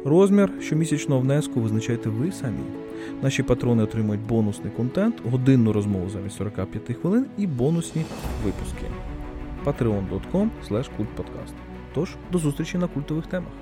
Розмір 0.04 0.52
щомісячного 0.60 1.20
внеску 1.20 1.60
визначайте 1.60 2.08
ви 2.08 2.32
самі. 2.32 2.64
Наші 3.22 3.42
патрони 3.42 3.82
отримують 3.82 4.26
бонусний 4.26 4.72
контент, 4.76 5.14
годинну 5.30 5.72
розмову 5.72 6.10
замість 6.10 6.36
45 6.36 6.96
хвилин 7.00 7.26
і 7.38 7.46
бонусні 7.46 8.04
випуски. 8.44 8.86
patreon.com 9.64 10.48
kultpodcast. 10.70 11.54
Тож, 11.94 12.16
до 12.32 12.38
зустрічі 12.38 12.78
на 12.78 12.86
культових 12.86 13.26
темах. 13.26 13.52